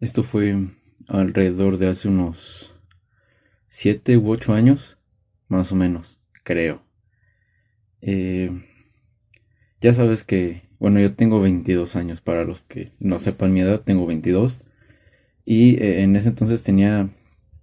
Esto 0.00 0.22
fue 0.22 0.56
alrededor 1.08 1.76
de 1.76 1.88
hace 1.88 2.08
unos 2.08 2.72
7 3.68 4.16
u 4.16 4.30
8 4.30 4.54
años, 4.54 4.96
más 5.46 5.72
o 5.72 5.74
menos, 5.76 6.20
creo. 6.42 6.82
Eh, 8.00 8.64
ya 9.82 9.92
sabes 9.92 10.24
que, 10.24 10.62
bueno, 10.78 11.00
yo 11.00 11.14
tengo 11.14 11.42
22 11.42 11.96
años, 11.96 12.22
para 12.22 12.44
los 12.44 12.62
que 12.62 12.92
no 12.98 13.18
sepan 13.18 13.52
mi 13.52 13.60
edad, 13.60 13.82
tengo 13.82 14.06
22. 14.06 14.60
Y 15.44 15.74
eh, 15.82 16.02
en 16.02 16.16
ese 16.16 16.28
entonces 16.28 16.62
tenía 16.62 17.10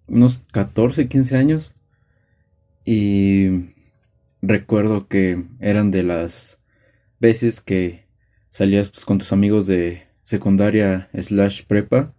unos 0.07 0.43
14, 0.51 1.07
15 1.07 1.38
años. 1.38 1.73
Y 2.85 3.73
recuerdo 4.43 5.07
que 5.07 5.43
eran 5.59 5.89
de 5.89 6.04
las 6.04 6.59
veces 7.19 7.61
que 7.61 8.05
salías 8.51 8.91
pues, 8.91 9.05
con 9.05 9.17
tus 9.17 9.33
amigos 9.33 9.65
de 9.65 10.04
secundaria 10.21 11.09
slash 11.13 11.63
prepa 11.65 12.13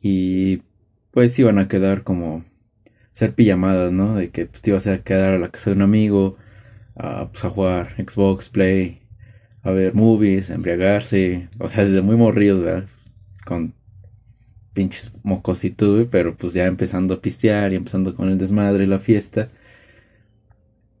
y 0.00 0.62
pues 1.10 1.38
iban 1.38 1.58
a 1.58 1.68
quedar 1.68 2.04
como 2.04 2.44
ser 3.12 3.34
pijamadas, 3.34 3.92
¿no? 3.92 4.14
De 4.14 4.30
que 4.30 4.46
pues, 4.46 4.62
te 4.62 4.70
ibas 4.70 4.86
a 4.86 5.02
quedar 5.02 5.34
a 5.34 5.38
la 5.38 5.50
casa 5.50 5.70
de 5.70 5.76
un 5.76 5.82
amigo, 5.82 6.36
a, 6.94 7.30
pues, 7.30 7.44
a 7.44 7.50
jugar 7.50 7.94
Xbox, 7.96 8.50
Play, 8.50 9.02
a 9.62 9.72
ver 9.72 9.94
movies, 9.94 10.50
a 10.50 10.54
embriagarse, 10.54 11.48
o 11.58 11.68
sea, 11.68 11.84
desde 11.84 12.02
muy 12.02 12.16
morridos, 12.16 12.62
¿verdad? 12.62 12.88
Con 13.44 13.74
pinches 14.72 15.12
mocositos, 15.24 15.90
güey, 15.92 16.06
pero 16.08 16.36
pues 16.36 16.52
ya 16.52 16.66
empezando 16.66 17.14
a 17.14 17.20
pistear 17.20 17.72
y 17.72 17.76
empezando 17.76 18.14
con 18.14 18.30
el 18.30 18.38
desmadre, 18.38 18.86
la 18.86 19.00
fiesta. 19.00 19.48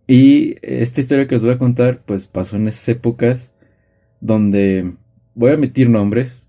Y 0.08 0.56
esta 0.62 1.00
historia 1.00 1.28
que 1.28 1.36
os 1.36 1.44
voy 1.44 1.52
a 1.52 1.58
contar, 1.58 2.02
pues 2.04 2.26
pasó 2.26 2.56
en 2.56 2.66
esas 2.66 2.88
épocas 2.88 3.52
donde 4.20 4.94
voy 5.34 5.50
a 5.50 5.54
emitir 5.54 5.88
nombres, 5.90 6.47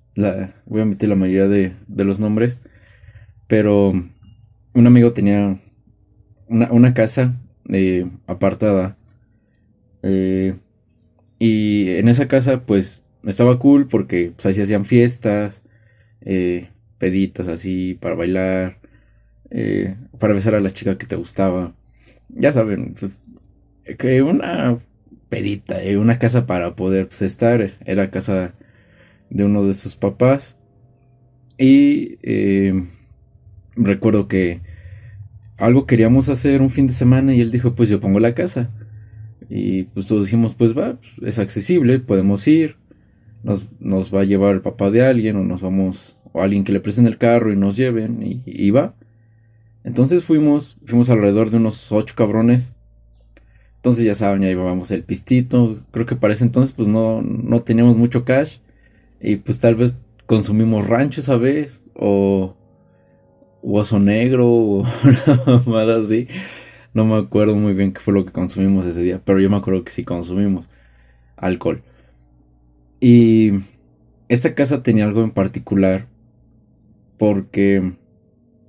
voy 0.66 0.82
a 0.82 0.86
meter 0.86 1.10
la 1.10 1.16
mayoría 1.16 1.48
de, 1.48 1.74
los 2.04 2.20
nombres. 2.20 2.62
Pero 3.48 3.94
un 4.74 4.88
amigo 4.88 5.14
tenía 5.14 5.58
una, 6.48 6.94
casa 6.94 7.40
eh, 7.70 8.10
apartada. 8.28 8.98
Eh, 10.04 10.56
y 11.40 11.90
en 11.92 12.08
esa 12.10 12.28
casa, 12.28 12.66
pues, 12.66 13.04
estaba 13.26 13.60
cool 13.60 13.88
porque 13.88 14.34
pues, 14.36 14.56
se 14.56 14.62
hacían 14.62 14.86
fiestas, 14.86 15.64
eh, 16.22 16.70
peditas 16.98 17.48
así 17.48 17.96
para 17.96 18.16
bailar, 18.16 18.80
para 20.20 20.34
besar 20.34 20.56
a 20.56 20.60
la 20.60 20.70
chica 20.70 20.98
que 20.98 21.08
te 21.08 21.16
gustaba. 21.16 21.74
Ya 22.30 22.52
saben, 22.52 22.96
pues, 23.00 23.22
que 23.98 24.22
una 24.22 24.80
pedita, 25.30 25.80
una 25.98 26.20
casa 26.20 26.46
para 26.46 26.76
poder 26.76 27.08
pues, 27.08 27.22
estar. 27.22 27.72
Era 27.86 28.12
casa 28.12 28.54
de 29.30 29.44
uno 29.46 29.66
de 29.66 29.74
sus 29.74 29.96
papás. 29.96 30.58
Y 31.58 32.18
eh, 32.24 32.86
recuerdo 33.76 34.28
que 34.28 34.62
algo 35.58 35.86
queríamos 35.86 36.30
hacer 36.30 36.62
un 36.62 36.70
fin 36.70 36.88
de 36.88 36.94
semana 36.94 37.36
y 37.36 37.42
él 37.42 37.52
dijo, 37.52 37.76
pues 37.76 37.90
yo 37.90 38.00
pongo 38.00 38.20
la 38.20 38.34
casa. 38.34 38.72
Y 39.50 39.84
pues 39.84 40.08
todos 40.08 40.26
dijimos, 40.26 40.56
pues 40.56 40.78
va, 40.78 40.98
pues, 40.98 41.16
es 41.24 41.40
accesible, 41.40 42.00
podemos 42.00 42.48
ir. 42.48 42.78
Nos, 43.44 43.68
nos, 43.80 44.14
va 44.14 44.22
a 44.22 44.26
llevar 44.26 44.56
el 44.56 44.62
papá 44.62 44.92
de 44.92 45.06
alguien 45.06 45.38
o 45.38 45.44
nos 45.44 45.62
vamos, 45.62 46.18
o 46.34 46.42
alguien 46.42 46.64
que 46.64 46.74
le 46.74 46.82
presten 46.82 47.08
el 47.08 47.18
carro 47.18 47.52
y 47.52 47.56
nos 47.56 47.76
lleven 47.76 48.20
y, 48.46 48.70
va. 48.72 48.96
Entonces 49.84 50.24
fuimos, 50.24 50.78
fuimos 50.86 51.10
alrededor 51.10 51.50
de 51.50 51.58
unos 51.58 51.92
ocho 51.92 52.16
cabrones. 52.16 52.74
Entonces 53.78 54.04
ya 54.06 54.14
saben, 54.14 54.42
ya 54.42 54.50
llevábamos 54.50 54.92
el 54.92 55.04
pistito. 55.04 55.78
Creo 55.92 56.06
que 56.06 56.16
para 56.16 56.34
ese 56.34 56.44
entonces 56.44 56.74
pues 56.74 56.88
no, 56.88 57.22
no 57.22 57.62
teníamos 57.62 57.98
mucho 57.98 58.26
cash. 58.26 58.58
Y 59.22 59.38
pues 59.38 59.60
tal 59.60 59.76
vez 59.76 60.00
consumimos 60.26 60.88
rancho 60.88 61.22
esa 61.22 61.38
vez. 61.38 61.84
O 61.94 62.56
oso 63.62 64.00
negro. 64.00 64.48
O 64.48 64.86
nada 65.68 66.00
así. 66.00 66.28
No 66.94 67.06
me 67.06 67.18
acuerdo 67.18 67.56
muy 67.56 67.74
bien 67.74 67.94
qué 67.94 68.00
fue 68.00 68.14
lo 68.14 68.26
que 68.26 68.32
consumimos 68.32 68.86
ese 68.86 69.02
día. 69.02 69.22
Pero 69.24 69.40
yo 69.40 69.50
me 69.50 69.58
acuerdo 69.58 69.84
que 69.84 69.92
sí 69.92 70.04
consumimos 70.04 70.70
alcohol. 71.36 71.84
Y 73.00 73.52
esta 74.28 74.56
casa 74.56 74.84
tenía 74.84 75.06
algo 75.06 75.24
en 75.24 75.32
particular. 75.32 76.08
Porque 77.18 77.94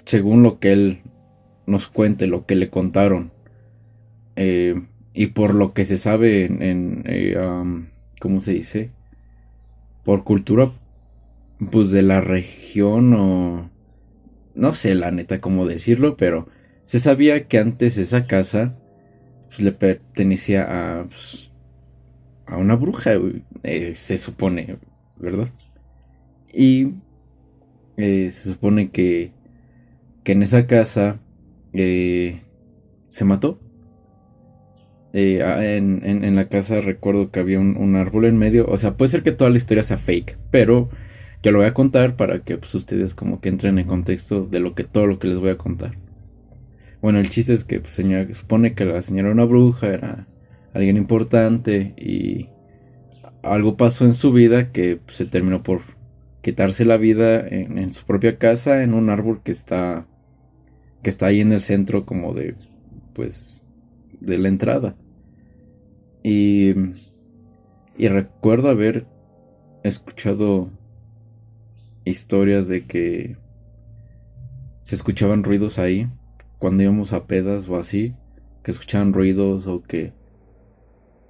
según 0.05 0.43
lo 0.43 0.59
que 0.59 0.73
él 0.73 1.03
nos 1.67 1.87
cuente, 1.87 2.27
lo 2.27 2.47
que 2.47 2.57
le 2.57 2.69
contaron. 2.69 3.33
Eh, 4.37 4.83
y 5.15 5.27
por 5.27 5.55
lo 5.55 5.73
que 5.73 5.85
se 5.85 5.97
sabe 5.97 6.47
en, 6.47 7.03
eh, 7.07 7.37
¿cómo 8.21 8.41
se 8.41 8.53
dice? 8.53 8.91
Por 10.05 10.25
cultura, 10.25 10.73
pues 11.71 11.91
de 11.91 12.03
la 12.03 12.21
región 12.21 13.15
o... 13.15 13.71
No 14.55 14.73
sé 14.73 14.95
la 14.95 15.11
neta 15.11 15.41
cómo 15.41 15.67
decirlo, 15.67 16.17
pero 16.17 16.49
se 16.85 16.99
sabía 16.99 17.47
que 17.47 17.59
antes 17.59 17.99
esa 17.99 18.27
casa 18.27 18.77
pues, 19.49 19.61
le 19.61 19.73
pertenecía 19.73 21.01
a... 21.01 21.05
Pues, 21.05 21.51
a 22.47 22.57
una 22.57 22.75
bruja, 22.75 23.13
eh, 23.63 23.95
se 23.95 24.19
supone, 24.19 24.79
¿verdad? 25.17 25.49
Y 26.53 26.95
eh, 27.97 28.29
se 28.33 28.51
supone 28.51 28.91
que, 28.91 29.33
que 30.25 30.33
en 30.33 30.43
esa 30.43 30.67
casa 30.67 31.21
eh, 31.73 32.41
se 33.07 33.25
mató 33.25 33.61
eh, 35.13 35.77
en, 35.77 36.37
la 36.37 36.45
casa 36.47 36.81
recuerdo 36.81 37.31
que 37.31 37.41
había 37.41 37.59
un, 37.59 37.97
árbol 37.97 38.27
en 38.27 38.39
medio. 38.39 38.67
O 38.69 38.77
sea, 38.77 38.97
puede 38.97 39.11
ser 39.11 39.23
que 39.23 39.33
toda 39.33 39.51
la 39.51 39.57
historia 39.57 39.83
sea 39.83 39.97
fake, 39.97 40.39
pero 40.51 40.89
yo 41.43 41.53
lo 41.53 41.59
voy 41.59 41.67
a 41.67 41.75
contar 41.75 42.17
para 42.17 42.41
que 42.41 42.59
pues, 42.59 42.75
ustedes 42.75 43.15
como 43.15 43.41
que 43.41 43.49
entren 43.49 43.79
en 43.79 43.87
contexto 43.87 44.47
de 44.47 44.61
lo 44.61 44.75
que 44.75 44.85
todo 44.85 45.07
lo 45.07 45.19
que 45.19 45.29
les 45.29 45.39
voy 45.39 45.51
a 45.51 45.59
contar. 45.59 45.93
Bueno, 47.01 47.19
el 47.19 47.29
chiste 47.29 47.53
es 47.53 47.65
que 47.65 47.81
pues, 47.81 47.93
señora, 47.93 48.33
supone 48.33 48.75
que 48.75 48.85
la 48.85 49.03
señora 49.03 49.29
era 49.29 49.35
una 49.35 49.45
bruja, 49.45 49.89
era 49.89 50.27
alguien 50.75 50.97
importante 50.97 51.95
y 51.97 52.49
algo 53.43 53.77
pasó 53.77 54.05
en 54.05 54.15
su 54.15 54.33
vida 54.33 54.71
que 54.71 54.97
pues, 54.97 55.17
se 55.17 55.25
terminó 55.25 55.63
por 55.63 55.81
quitarse 56.43 56.85
la 56.85 56.97
vida 56.97 57.47
en, 57.47 57.79
en, 57.79 57.91
su 57.91 58.05
propia 58.05 58.39
casa 58.39 58.83
en 58.83 58.95
un 58.95 59.11
árbol 59.11 59.43
que 59.43 59.51
está 59.51 60.07
que 61.03 61.11
está 61.11 61.27
ahí 61.27 61.41
en 61.41 61.53
el 61.53 61.61
centro 61.61 62.07
como 62.07 62.35
de 62.35 62.55
pues 63.15 63.65
de 64.21 64.39
la 64.39 64.49
entrada. 64.49 64.97
Y, 66.23 66.75
y 67.97 68.09
recuerdo 68.09 68.69
haber 68.69 69.07
escuchado 69.83 70.71
historias 72.05 72.69
de 72.69 72.87
que 72.87 73.37
se 74.83 74.95
escuchaban 74.95 75.45
ruidos 75.45 75.79
ahí 75.79 76.09
cuando 76.59 76.83
íbamos 76.83 77.13
a 77.13 77.27
pedas 77.27 77.69
o 77.69 77.77
así, 77.77 78.15
que 78.63 78.71
escuchaban 78.71 79.13
ruidos 79.13 79.67
o 79.67 79.83
que 79.83 80.13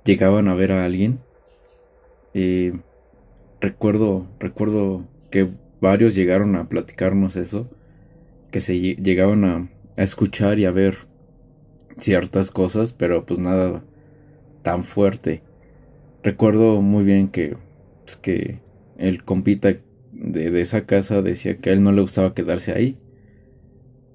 llegaban 0.04 0.48
a 0.48 0.54
ver 0.54 0.72
a 0.72 0.84
alguien. 0.84 1.20
Y 2.34 2.72
recuerdo, 3.60 4.26
recuerdo 4.40 5.06
que 5.30 5.50
varios 5.80 6.14
llegaron 6.14 6.56
a 6.56 6.68
platicarnos 6.68 7.36
eso, 7.36 7.70
que 8.50 8.60
se 8.60 8.78
llegaban 8.96 9.44
a, 9.44 9.70
a 9.96 10.02
escuchar 10.02 10.58
y 10.58 10.64
a 10.64 10.72
ver 10.72 11.09
ciertas 12.00 12.50
cosas, 12.50 12.92
pero 12.92 13.24
pues 13.24 13.38
nada 13.38 13.82
tan 14.62 14.84
fuerte. 14.84 15.42
Recuerdo 16.22 16.82
muy 16.82 17.04
bien 17.04 17.28
que, 17.28 17.56
pues, 18.04 18.16
que 18.16 18.60
el 18.98 19.24
compita 19.24 19.74
de, 20.12 20.60
esa 20.60 20.86
casa 20.86 21.22
decía 21.22 21.58
que 21.58 21.70
a 21.70 21.72
él 21.72 21.82
no 21.82 21.92
le 21.92 22.02
gustaba 22.02 22.34
quedarse 22.34 22.72
ahí 22.72 22.96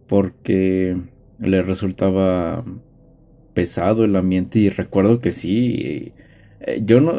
porque 0.08 0.98
le 1.40 1.64
resultaba 1.64 2.64
pesado 3.54 4.06
el 4.06 4.16
ambiente 4.16 4.60
y 4.60 4.70
recuerdo 4.70 5.20
que 5.20 5.32
sí 5.32 6.12
eh, 6.60 6.82
yo 6.86 7.02
no 7.02 7.14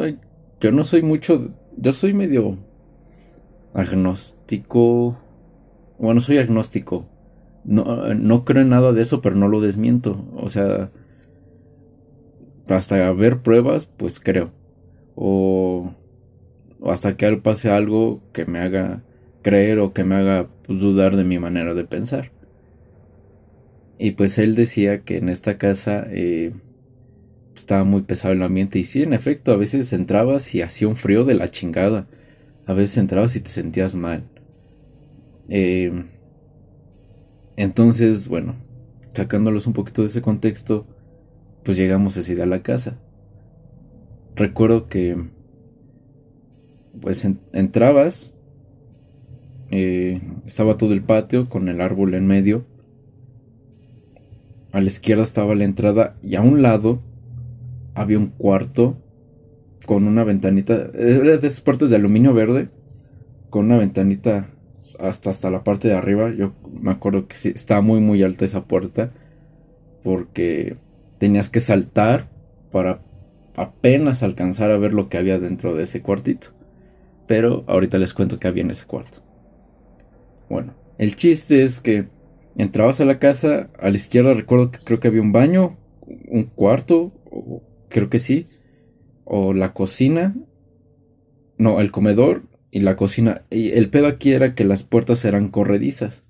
yo 0.61 0.71
no 0.71 0.83
soy 0.83 1.01
mucho 1.01 1.53
yo 1.75 1.91
soy 1.91 2.13
medio 2.13 2.57
agnóstico 3.73 5.19
bueno 5.99 6.21
soy 6.21 6.37
agnóstico 6.37 7.09
no, 7.67 8.15
no 8.15 8.45
creo 8.45 8.63
en 8.63 8.69
nada 8.69 8.93
de 8.93 9.01
eso, 9.01 9.21
pero 9.21 9.35
no 9.35 9.49
lo 9.49 9.59
desmiento. 9.59 10.25
O 10.35 10.47
sea, 10.47 10.89
hasta 12.67 13.11
ver 13.11 13.41
pruebas, 13.41 13.87
pues 13.97 14.19
creo. 14.19 14.51
O, 15.15 15.93
hasta 16.85 17.17
que 17.17 17.31
pase 17.37 17.69
algo 17.69 18.21
que 18.31 18.45
me 18.45 18.59
haga 18.59 19.03
creer 19.41 19.79
o 19.79 19.93
que 19.93 20.05
me 20.05 20.15
haga 20.15 20.47
pues, 20.65 20.79
dudar 20.79 21.17
de 21.17 21.25
mi 21.25 21.39
manera 21.39 21.73
de 21.73 21.83
pensar. 21.83 22.31
Y 23.99 24.11
pues 24.11 24.37
él 24.37 24.55
decía 24.55 25.01
que 25.01 25.17
en 25.17 25.27
esta 25.27 25.57
casa 25.57 26.07
eh, 26.09 26.53
estaba 27.53 27.83
muy 27.83 28.03
pesado 28.03 28.33
el 28.33 28.43
ambiente. 28.43 28.79
Y 28.79 28.85
sí, 28.85 29.03
en 29.03 29.11
efecto, 29.11 29.51
a 29.51 29.57
veces 29.57 29.91
entrabas 29.91 30.55
y 30.55 30.61
hacía 30.61 30.87
un 30.87 30.95
frío 30.95 31.25
de 31.25 31.33
la 31.33 31.49
chingada. 31.49 32.07
A 32.65 32.73
veces 32.73 32.97
entrabas 32.97 33.35
y 33.35 33.41
te 33.41 33.49
sentías 33.49 33.95
mal. 33.95 34.23
Eh, 35.49 36.05
entonces, 37.57 38.27
bueno, 38.27 38.55
sacándolos 39.13 39.65
un 39.65 39.73
poquito 39.73 40.03
de 40.03 40.07
ese 40.07 40.21
contexto, 40.21 40.85
pues 41.63 41.75
llegamos 41.75 42.15
así 42.15 42.39
a 42.39 42.45
la 42.45 42.61
casa. 42.61 42.97
Recuerdo 44.35 44.87
que, 44.87 45.17
pues 47.01 47.27
entrabas, 47.51 48.35
eh, 49.71 50.21
estaba 50.45 50.77
todo 50.77 50.93
el 50.93 51.01
patio 51.01 51.49
con 51.49 51.67
el 51.67 51.81
árbol 51.81 52.13
en 52.13 52.27
medio. 52.27 52.65
A 54.71 54.79
la 54.79 54.87
izquierda 54.87 55.23
estaba 55.23 55.55
la 55.55 55.63
entrada 55.63 56.15
y 56.21 56.35
a 56.35 56.41
un 56.41 56.61
lado 56.61 57.01
había 57.95 58.19
un 58.19 58.27
cuarto 58.27 58.97
con 59.87 60.05
una 60.05 60.23
ventanita. 60.23 60.91
Era 60.93 61.37
de 61.37 61.47
esas 61.47 61.61
puertas 61.61 61.89
de 61.89 61.95
aluminio 61.95 62.35
verde. 62.35 62.69
Con 63.49 63.65
una 63.65 63.77
ventanita 63.77 64.49
hasta, 64.99 65.29
hasta 65.29 65.51
la 65.51 65.63
parte 65.63 65.87
de 65.87 65.95
arriba. 65.95 66.31
Yo 66.31 66.53
me 66.71 66.91
acuerdo 66.91 67.27
que 67.27 67.35
sí, 67.35 67.51
estaba 67.53 67.81
muy 67.81 67.99
muy 67.99 68.23
alta 68.23 68.45
esa 68.45 68.65
puerta. 68.65 69.11
Porque 70.03 70.77
tenías 71.17 71.49
que 71.49 71.59
saltar 71.59 72.29
para 72.71 73.01
apenas 73.55 74.23
alcanzar 74.23 74.71
a 74.71 74.77
ver 74.77 74.93
lo 74.93 75.09
que 75.09 75.17
había 75.17 75.39
dentro 75.39 75.75
de 75.75 75.83
ese 75.83 76.01
cuartito. 76.01 76.49
Pero 77.25 77.65
ahorita 77.67 77.97
les 77.97 78.13
cuento 78.13 78.39
que 78.39 78.47
había 78.47 78.63
en 78.63 78.71
ese 78.71 78.85
cuarto. 78.85 79.19
Bueno, 80.49 80.75
el 80.97 81.15
chiste 81.15 81.63
es 81.63 81.79
que 81.79 82.07
entrabas 82.55 83.01
a 83.01 83.05
la 83.05 83.19
casa, 83.19 83.69
a 83.79 83.89
la 83.89 83.95
izquierda 83.95 84.33
recuerdo 84.33 84.71
que 84.71 84.79
creo 84.79 84.99
que 84.99 85.09
había 85.09 85.21
un 85.21 85.33
baño, 85.33 85.77
un 86.29 86.43
cuarto, 86.43 87.11
creo 87.89 88.09
que 88.09 88.19
sí, 88.19 88.47
o 89.25 89.53
la 89.53 89.73
cocina, 89.73 90.35
no, 91.57 91.81
el 91.81 91.91
comedor 91.91 92.43
y 92.77 92.81
la 92.81 92.95
cocina. 92.95 93.41
Y 93.49 93.71
el 93.71 93.89
pedo 93.89 94.05
aquí 94.05 94.33
era 94.33 94.53
que 94.53 94.63
las 94.63 94.83
puertas 94.83 95.25
eran 95.25 95.49
corredizas. 95.49 96.23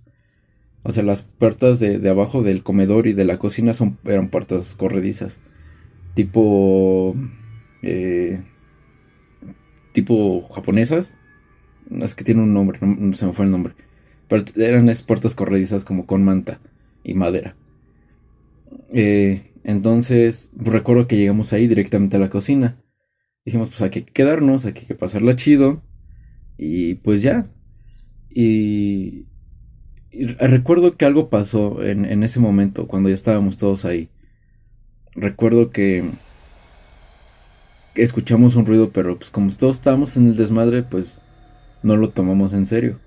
O 0.84 0.94
sea, 0.94 1.04
las 1.04 1.24
puertas 1.24 1.82
de, 1.82 2.10
abajo 2.10 2.42
del 2.42 2.64
comedor 2.64 3.08
y 3.08 3.14
de 3.14 3.26
la 3.26 3.38
cocina 3.38 3.74
son, 3.74 3.98
eran 4.06 4.30
puertas 4.30 4.74
corredizas. 4.76 5.40
Tipo... 6.14 7.16
Eh, 7.82 8.42
tipo 9.92 10.48
japonesas. 10.48 11.18
Es 11.90 12.16
que 12.16 12.24
tiene 12.24 12.44
un 12.44 12.54
nombre, 12.54 12.80
no, 12.82 13.14
se 13.14 13.26
me 13.26 13.34
fue 13.34 13.44
el 13.44 13.52
nombre. 13.52 13.74
Pero 14.30 14.46
eran 14.56 14.90
puertas 15.06 15.36
corredizas 15.36 15.84
como 15.84 16.06
con 16.06 16.24
manta 16.24 16.62
y 17.04 17.14
madera. 17.14 17.58
Eh, 18.94 19.52
entonces, 19.66 20.52
recuerdo 20.56 21.08
que 21.08 21.18
llegamos 21.18 21.52
ahí 21.52 21.68
directamente 21.68 22.16
a 22.16 22.22
la 22.22 22.30
cocina. 22.30 22.82
Dijimos, 23.44 23.68
pues 23.68 23.82
hay 23.82 23.90
que 23.90 24.06
quedarnos, 24.06 24.64
hay 24.64 24.74
que 24.74 24.96
pasarla 24.96 25.36
chido. 25.36 25.82
Y 26.58 26.96
pues 26.96 27.22
ya. 27.22 27.48
Y, 28.30 29.26
recuerdo 30.40 30.98
que 30.98 31.06
algo 31.06 31.30
pasó 31.30 31.84
en, 31.84 32.06
en 32.06 32.24
ese 32.24 32.40
momento, 32.40 32.88
cuando 32.88 33.10
ya 33.10 33.16
estábamos 33.16 33.58
todos 33.58 33.86
ahí. 33.86 34.10
Recuerdo 35.16 35.72
que 35.72 36.12
escuchamos 37.96 38.56
un 38.56 38.66
ruido, 38.66 38.92
pero 38.92 39.18
pues 39.18 39.30
como 39.30 39.50
todos 39.56 39.78
estábamos 39.78 40.18
en 40.18 40.28
el 40.28 40.38
desmadre, 40.38 40.84
pues 40.84 41.24
no 41.84 41.98
lo 41.98 42.10
tomamos 42.10 42.54
en 42.54 42.66
serio. 42.66 43.00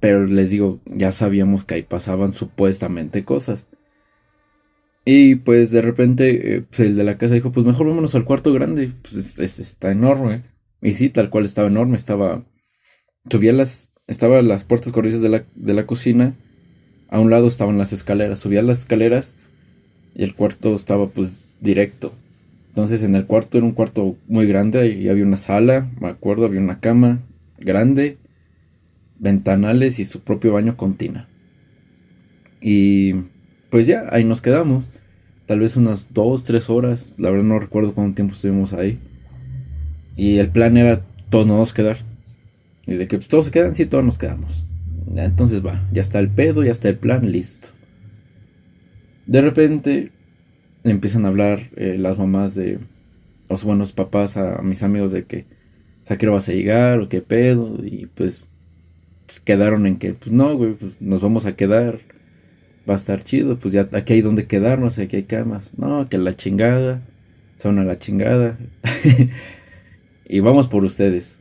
Pero 0.00 0.26
les 0.26 0.50
digo, 0.50 0.80
ya 0.86 1.12
sabíamos 1.12 1.64
que 1.64 1.74
ahí 1.74 1.82
pasaban 1.82 2.32
supuestamente 2.32 3.24
cosas. 3.24 3.66
Y 5.04 5.36
pues 5.36 5.70
de 5.70 5.82
repente, 5.82 6.56
eh, 6.56 6.62
pues, 6.62 6.80
el 6.80 6.96
de 6.96 7.04
la 7.04 7.16
casa 7.16 7.34
dijo, 7.34 7.52
pues 7.52 7.64
mejor 7.64 7.86
vámonos 7.86 8.14
al 8.14 8.24
cuarto 8.24 8.52
grande. 8.52 8.90
Pues 9.02 9.38
está 9.38 9.90
enorme. 9.90 10.42
Y 10.82 10.92
sí, 10.92 11.08
tal 11.08 11.30
cual 11.30 11.44
estaba 11.44 11.68
enorme. 11.68 11.96
Estaba. 11.96 12.44
Subía 13.30 13.52
las. 13.52 13.92
Estaba 14.06 14.40
las 14.42 14.64
puertas 14.64 14.92
corrizas 14.92 15.20
de 15.20 15.28
la, 15.28 15.44
de 15.54 15.74
la 15.74 15.86
cocina. 15.86 16.34
A 17.08 17.20
un 17.20 17.30
lado 17.30 17.48
estaban 17.48 17.78
las 17.78 17.92
escaleras. 17.92 18.38
Subía 18.38 18.62
las 18.62 18.80
escaleras. 18.80 19.34
Y 20.14 20.24
el 20.24 20.34
cuarto 20.34 20.74
estaba 20.74 21.06
pues 21.08 21.58
directo. 21.60 22.12
Entonces 22.76 23.02
en 23.02 23.16
el 23.16 23.24
cuarto 23.24 23.56
era 23.56 23.66
un 23.66 23.72
cuarto 23.72 24.18
muy 24.28 24.46
grande 24.46 24.88
y 24.88 25.08
había 25.08 25.24
una 25.24 25.38
sala, 25.38 25.90
me 25.98 26.08
acuerdo, 26.08 26.44
había 26.44 26.60
una 26.60 26.78
cama 26.78 27.22
grande, 27.58 28.18
ventanales 29.18 29.98
y 29.98 30.04
su 30.04 30.20
propio 30.20 30.52
baño 30.52 30.76
con 30.76 30.94
tina. 30.94 31.26
Y 32.60 33.14
pues 33.70 33.86
ya, 33.86 34.04
ahí 34.10 34.24
nos 34.24 34.42
quedamos. 34.42 34.90
Tal 35.46 35.60
vez 35.60 35.76
unas 35.76 36.12
dos, 36.12 36.44
tres 36.44 36.68
horas. 36.68 37.14
La 37.16 37.30
verdad 37.30 37.44
no 37.44 37.58
recuerdo 37.58 37.94
cuánto 37.94 38.16
tiempo 38.16 38.34
estuvimos 38.34 38.74
ahí. 38.74 38.98
Y 40.16 40.38
el 40.38 40.48
plan 40.48 40.76
era 40.76 41.02
todos 41.30 41.46
nos 41.46 41.72
quedar. 41.72 41.96
Y 42.86 42.94
de 42.94 43.06
que 43.06 43.18
pues, 43.18 43.28
todos 43.28 43.46
se 43.46 43.50
quedan, 43.50 43.74
sí, 43.74 43.86
todos 43.86 44.04
nos 44.04 44.18
quedamos. 44.18 44.64
Entonces 45.14 45.64
va, 45.64 45.86
ya 45.92 46.02
está 46.02 46.18
el 46.18 46.28
pedo, 46.28 46.64
ya 46.64 46.70
está 46.70 46.88
el 46.88 46.96
plan, 46.96 47.30
listo. 47.30 47.68
De 49.26 49.40
repente 49.40 50.12
empiezan 50.84 51.24
a 51.24 51.28
hablar 51.28 51.70
eh, 51.76 51.96
las 51.98 52.18
mamás 52.18 52.54
de 52.54 52.78
los 53.48 53.64
buenos 53.64 53.92
papás 53.92 54.36
a, 54.36 54.62
mis 54.62 54.82
amigos 54.82 55.12
de 55.12 55.24
que 55.24 55.46
a 56.08 56.16
qué 56.16 56.26
vas 56.28 56.48
a 56.48 56.52
llegar 56.52 57.00
o 57.00 57.08
qué 57.08 57.20
pedo 57.20 57.78
y 57.84 58.06
pues, 58.06 58.48
quedaron 59.44 59.86
en 59.86 59.96
que 59.96 60.14
pues 60.14 60.30
no 60.32 60.56
güey 60.56 60.74
pues 60.74 61.00
nos 61.00 61.20
vamos 61.20 61.46
a 61.46 61.56
quedar 61.56 61.98
va 62.88 62.94
a 62.94 62.96
estar 62.96 63.24
chido 63.24 63.58
pues 63.58 63.74
ya 63.74 63.88
aquí 63.92 64.12
hay 64.12 64.20
donde 64.20 64.46
quedarnos 64.46 64.98
aquí 64.98 65.16
hay 65.16 65.22
camas 65.24 65.72
no 65.76 66.08
que 66.08 66.18
la 66.18 66.36
chingada 66.36 67.02
son 67.56 67.80
a 67.80 67.84
la 67.84 67.98
chingada 67.98 68.56
y 70.28 70.40
vamos 70.40 70.68
por 70.68 70.84
ustedes 70.84 71.38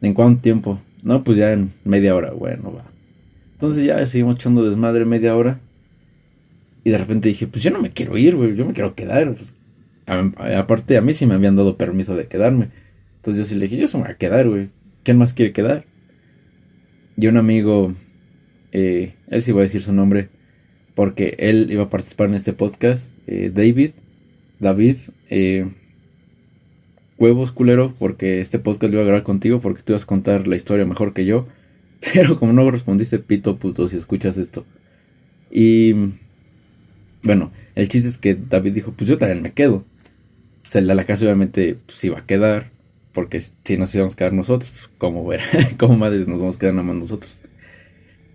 en 0.00 0.14
cuánto 0.14 0.42
tiempo 0.42 0.80
no 1.04 1.24
pues 1.24 1.36
ya 1.38 1.52
en 1.52 1.70
media 1.84 2.14
hora 2.14 2.32
bueno 2.32 2.72
va 2.72 2.84
entonces 3.52 3.84
ya 3.84 4.04
seguimos 4.06 4.36
echando 4.36 4.64
desmadre 4.64 5.04
media 5.04 5.36
hora 5.36 5.60
y 6.86 6.90
de 6.90 6.98
repente 6.98 7.28
dije, 7.28 7.48
pues 7.48 7.64
yo 7.64 7.72
no 7.72 7.82
me 7.82 7.90
quiero 7.90 8.16
ir, 8.16 8.36
güey, 8.36 8.54
yo 8.54 8.64
me 8.64 8.72
quiero 8.72 8.94
quedar. 8.94 9.34
Pues, 9.34 9.54
aparte, 10.06 10.96
a 10.96 11.00
mí 11.00 11.12
sí 11.14 11.26
me 11.26 11.34
habían 11.34 11.56
dado 11.56 11.76
permiso 11.76 12.14
de 12.14 12.28
quedarme. 12.28 12.68
Entonces 13.16 13.38
yo 13.38 13.44
sí 13.44 13.56
le 13.56 13.62
dije, 13.62 13.76
yo 13.76 13.88
se 13.88 13.96
me 13.96 14.04
voy 14.04 14.12
a 14.12 14.16
quedar, 14.16 14.48
güey. 14.48 14.68
¿Quién 15.02 15.18
más 15.18 15.32
quiere 15.32 15.52
quedar? 15.52 15.84
Y 17.16 17.26
un 17.26 17.38
amigo, 17.38 17.92
eh, 18.70 19.14
él 19.26 19.42
sí 19.42 19.50
va 19.50 19.62
a 19.62 19.62
decir 19.62 19.82
su 19.82 19.92
nombre, 19.92 20.28
porque 20.94 21.34
él 21.40 21.66
iba 21.72 21.82
a 21.82 21.90
participar 21.90 22.28
en 22.28 22.34
este 22.34 22.52
podcast, 22.52 23.10
eh, 23.26 23.50
David, 23.52 23.90
David, 24.60 24.98
eh, 25.28 25.68
huevos 27.18 27.52
culero, 27.52 27.94
porque 27.98 28.40
este 28.40 28.58
podcast 28.58 28.92
lo 28.92 28.98
iba 28.98 29.02
a 29.02 29.06
grabar 29.06 29.22
contigo, 29.22 29.60
porque 29.60 29.82
tú 29.82 29.92
ibas 29.92 30.04
a 30.04 30.06
contar 30.06 30.46
la 30.46 30.56
historia 30.56 30.84
mejor 30.84 31.12
que 31.12 31.24
yo. 31.24 31.46
Pero 32.14 32.38
como 32.38 32.52
no 32.52 32.70
respondiste, 32.70 33.18
pito 33.18 33.56
puto, 33.56 33.88
si 33.88 33.96
escuchas 33.96 34.36
esto. 34.38 34.64
Y 35.50 35.94
bueno, 37.22 37.50
el 37.74 37.88
chiste 37.88 38.08
es 38.08 38.18
que 38.18 38.34
David 38.34 38.72
dijo, 38.72 38.92
pues 38.92 39.08
yo 39.08 39.16
también 39.16 39.42
me 39.42 39.52
quedo. 39.52 39.84
Pues 40.62 40.76
el 40.76 40.86
la 40.86 41.04
casa 41.04 41.24
obviamente 41.24 41.76
pues 41.86 42.02
iba 42.04 42.18
a 42.18 42.26
quedar, 42.26 42.70
porque 43.12 43.40
si 43.40 43.76
nos 43.76 43.94
íbamos 43.94 44.14
a 44.14 44.16
quedar 44.16 44.32
nosotros, 44.32 44.70
pues 44.70 44.90
como 44.98 45.24
ver, 45.26 45.40
como 45.78 45.96
madres 45.96 46.28
nos 46.28 46.40
vamos 46.40 46.56
a 46.56 46.58
quedar 46.58 46.74
nada 46.74 46.86
más 46.86 46.96
nosotros. 46.96 47.38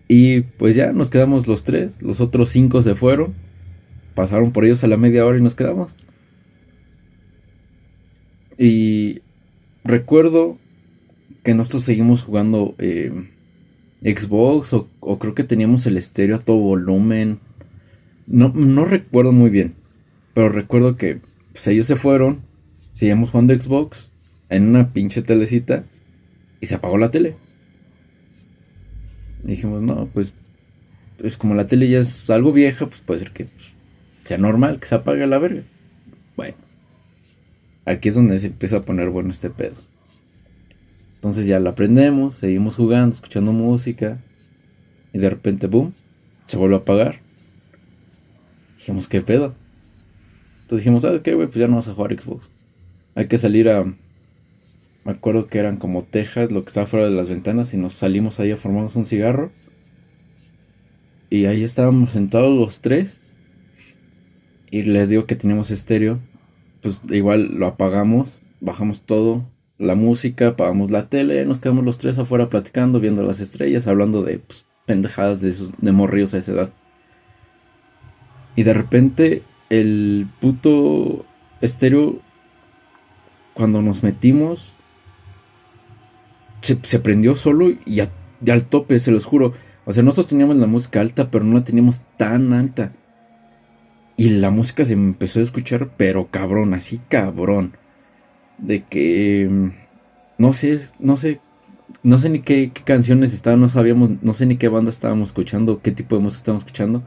Y 0.07 0.41
pues 0.41 0.75
ya 0.75 0.91
nos 0.91 1.09
quedamos 1.09 1.47
los 1.47 1.63
tres, 1.63 2.01
los 2.01 2.19
otros 2.19 2.49
cinco 2.49 2.81
se 2.81 2.95
fueron, 2.95 3.33
pasaron 4.13 4.51
por 4.51 4.65
ellos 4.65 4.83
a 4.83 4.87
la 4.87 4.97
media 4.97 5.25
hora 5.25 5.37
y 5.37 5.41
nos 5.41 5.55
quedamos. 5.55 5.95
Y 8.57 9.21
recuerdo 9.83 10.57
que 11.43 11.53
nosotros 11.55 11.83
seguimos 11.83 12.23
jugando 12.23 12.75
eh, 12.77 13.11
Xbox 14.01 14.73
o, 14.73 14.87
creo 15.19 15.35
que 15.35 15.43
teníamos 15.43 15.85
el 15.85 15.97
estéreo 15.97 16.35
a 16.35 16.39
todo 16.39 16.57
volumen 16.57 17.39
no, 18.31 18.85
recuerdo 18.85 19.31
muy 19.31 19.49
bien. 19.49 19.75
Pero 20.33 20.49
recuerdo 20.49 20.95
que 20.95 21.19
pues, 21.51 21.67
ellos 21.67 21.87
se 21.87 21.95
fueron. 21.95 22.41
Seguimos 22.93 23.31
jugando 23.31 23.53
Xbox. 23.53 24.11
En 24.49 24.69
una 24.69 24.93
pinche 24.93 25.21
telecita. 25.21 25.83
Y 26.59 26.67
se 26.67 26.75
apagó 26.75 26.97
la 26.97 27.11
tele. 27.11 27.35
dijimos, 29.43 29.81
no, 29.81 30.07
pues. 30.07 30.33
Pues 31.17 31.37
como 31.37 31.53
la 31.53 31.67
tele 31.67 31.87
ya 31.87 31.99
es 31.99 32.29
algo 32.31 32.51
vieja, 32.51 32.87
pues 32.87 33.01
puede 33.01 33.19
ser 33.19 33.31
que 33.31 33.47
sea 34.21 34.39
normal 34.39 34.79
que 34.79 34.87
se 34.87 34.95
apague 34.95 35.27
la 35.27 35.37
verga. 35.37 35.63
Bueno. 36.35 36.55
Aquí 37.85 38.09
es 38.09 38.15
donde 38.15 38.37
se 38.39 38.47
empieza 38.47 38.77
a 38.77 38.81
poner 38.81 39.09
bueno 39.09 39.31
este 39.31 39.49
pedo. 39.49 39.75
Entonces 41.15 41.47
ya 41.47 41.59
la 41.59 41.71
aprendemos, 41.71 42.35
seguimos 42.35 42.75
jugando, 42.75 43.13
escuchando 43.13 43.51
música. 43.51 44.19
Y 45.13 45.19
de 45.19 45.29
repente, 45.29 45.67
boom, 45.67 45.93
se 46.45 46.57
vuelve 46.57 46.75
a 46.75 46.79
apagar. 46.79 47.19
Dijimos, 48.77 49.07
¿qué 49.07 49.21
pedo? 49.21 49.53
Entonces 50.61 50.79
dijimos, 50.79 51.03
¿sabes 51.03 51.21
qué, 51.21 51.35
güey? 51.35 51.47
Pues 51.47 51.59
ya 51.59 51.67
no 51.67 51.75
vas 51.75 51.87
a 51.87 51.93
jugar 51.93 52.19
Xbox. 52.19 52.49
Hay 53.13 53.27
que 53.27 53.37
salir 53.37 53.69
a. 53.69 53.83
Me 53.83 55.11
acuerdo 55.11 55.47
que 55.47 55.59
eran 55.59 55.77
como 55.77 56.03
tejas, 56.03 56.51
lo 56.51 56.63
que 56.63 56.69
estaba 56.69 56.87
fuera 56.87 57.07
de 57.07 57.11
las 57.11 57.29
ventanas, 57.29 57.73
y 57.73 57.77
nos 57.77 57.93
salimos 57.93 58.39
ahí 58.39 58.51
a 58.51 58.57
formarnos 58.57 58.95
un 58.95 59.05
cigarro. 59.05 59.51
Y 61.29 61.45
ahí 61.45 61.63
estábamos 61.63 62.11
sentados 62.11 62.57
los 62.57 62.81
tres. 62.81 63.19
Y 64.69 64.83
les 64.83 65.09
digo 65.09 65.25
que 65.25 65.35
teníamos 65.35 65.71
estéreo. 65.71 66.19
Pues 66.81 67.01
igual 67.09 67.55
lo 67.55 67.67
apagamos, 67.67 68.41
bajamos 68.59 69.01
todo, 69.01 69.45
la 69.77 69.95
música, 69.95 70.49
apagamos 70.49 70.91
la 70.91 71.09
tele, 71.09 71.45
nos 71.45 71.59
quedamos 71.59 71.83
los 71.83 71.97
tres 71.97 72.17
afuera 72.19 72.49
platicando, 72.49 72.99
viendo 72.99 73.23
las 73.23 73.39
estrellas, 73.39 73.87
hablando 73.87 74.23
de 74.23 74.39
pues, 74.39 74.65
pendejadas 74.85 75.41
de, 75.41 75.49
esos, 75.49 75.71
de 75.79 75.91
a 75.91 76.37
esa 76.37 76.51
edad. 76.51 76.73
Y 78.55 78.63
de 78.63 78.73
repente 78.73 79.43
el 79.69 80.27
puto 80.39 81.25
estéreo, 81.61 82.19
cuando 83.53 83.81
nos 83.81 84.03
metimos, 84.03 84.75
se, 86.61 86.99
prendió 86.99 87.35
solo 87.35 87.69
y 87.69 88.01
de 88.39 88.51
al 88.51 88.65
tope, 88.65 88.99
se 88.99 89.11
los 89.11 89.25
juro. 89.25 89.53
O 89.85 89.93
sea, 89.93 90.03
nosotros 90.03 90.27
teníamos 90.27 90.57
la 90.57 90.67
música 90.67 91.01
alta, 91.01 91.31
pero 91.31 91.43
no 91.43 91.55
la 91.55 91.63
teníamos 91.63 92.01
tan 92.17 92.53
alta. 92.53 92.93
Y 94.17 94.29
la 94.29 94.51
música 94.51 94.85
se 94.85 94.93
empezó 94.93 95.39
a 95.39 95.43
escuchar, 95.43 95.91
pero 95.97 96.27
cabrón, 96.29 96.73
así 96.73 96.99
cabrón. 97.09 97.77
De 98.57 98.83
que... 98.83 99.47
Mm, 99.49 99.69
no 100.37 100.53
sé, 100.53 100.79
no 100.97 101.17
sé, 101.17 101.39
no 102.01 102.17
sé 102.17 102.29
ni 102.29 102.39
qué, 102.39 102.71
canciones 102.83 103.33
estaban, 103.33 103.61
no 103.61 103.69
sabíamos, 103.69 104.09
no 104.23 104.33
sé 104.33 104.47
ni 104.47 104.57
qué 104.57 104.69
banda 104.69 104.89
estábamos 104.89 105.29
escuchando, 105.29 105.81
qué 105.83 105.91
tipo 105.91 106.15
de 106.15 106.23
música 106.23 106.39
estábamos 106.39 106.63
escuchando. 106.63 107.03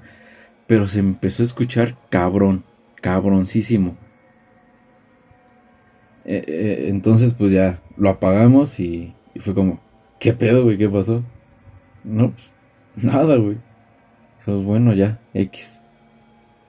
Pero 0.67 0.87
se 0.87 1.01
empezó 1.01 1.43
a 1.43 1.47
escuchar 1.47 1.97
cabrón, 2.11 2.65
cabroncísimo. 3.03 3.97
Eh, 6.25 6.45
eh, 6.47 6.87
entonces 6.89 7.35
pues 7.35 7.53
ya 7.53 7.83
lo 7.97 8.09
apagamos 8.09 8.81
y, 8.81 9.15
y 9.35 9.41
fue 9.41 9.55
como, 9.55 9.81
¿qué 10.21 10.33
pedo, 10.33 10.65
güey? 10.65 10.79
¿Qué 10.79 10.89
pasó? 10.89 11.23
No, 12.05 12.33
pues 12.95 13.05
nada, 13.05 13.37
güey. 13.37 13.59
Pues 14.45 14.63
bueno, 14.63 14.93
ya, 14.93 15.21
X. 15.35 15.83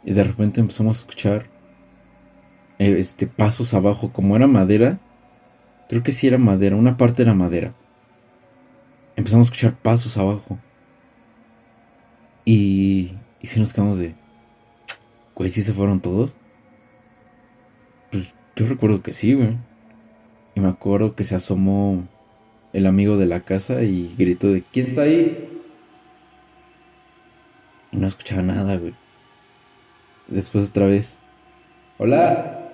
Y 0.05 0.13
de 0.13 0.23
repente 0.23 0.61
empezamos 0.61 0.97
a 0.97 0.99
escuchar 0.99 1.47
eh, 2.77 2.95
este 2.99 3.25
pasos 3.25 3.73
abajo, 3.73 4.13
como 4.13 4.35
era 4.35 4.47
madera. 4.47 4.99
Creo 5.89 6.03
que 6.03 6.11
sí 6.11 6.27
era 6.27 6.37
madera, 6.37 6.75
una 6.75 6.95
parte 6.95 7.23
era 7.23 7.33
madera. 7.33 7.73
Empezamos 9.15 9.47
a 9.47 9.51
escuchar 9.51 9.81
pasos 9.81 10.17
abajo. 10.17 10.59
Y, 12.45 13.13
y 13.41 13.47
si 13.47 13.59
nos 13.59 13.73
quedamos 13.73 13.97
de, 13.97 14.15
güey, 15.33 15.49
si 15.49 15.63
se 15.63 15.73
fueron 15.73 15.99
todos. 15.99 16.37
Pues 18.11 18.35
yo 18.55 18.67
recuerdo 18.67 19.01
que 19.01 19.13
sí, 19.13 19.33
güey. 19.33 19.57
Y 20.53 20.59
me 20.59 20.67
acuerdo 20.67 21.15
que 21.15 21.23
se 21.23 21.35
asomó 21.35 22.07
el 22.73 22.85
amigo 22.85 23.17
de 23.17 23.25
la 23.25 23.41
casa 23.41 23.83
y 23.83 24.13
gritó 24.17 24.51
de 24.51 24.61
¿Quién 24.61 24.85
está 24.85 25.01
ahí? 25.01 25.49
Y 27.91 27.97
no 27.97 28.07
escuchaba 28.07 28.41
nada, 28.41 28.77
güey. 28.77 28.93
Después 30.27 30.69
otra 30.69 30.87
vez. 30.87 31.19
Hola. 31.97 32.71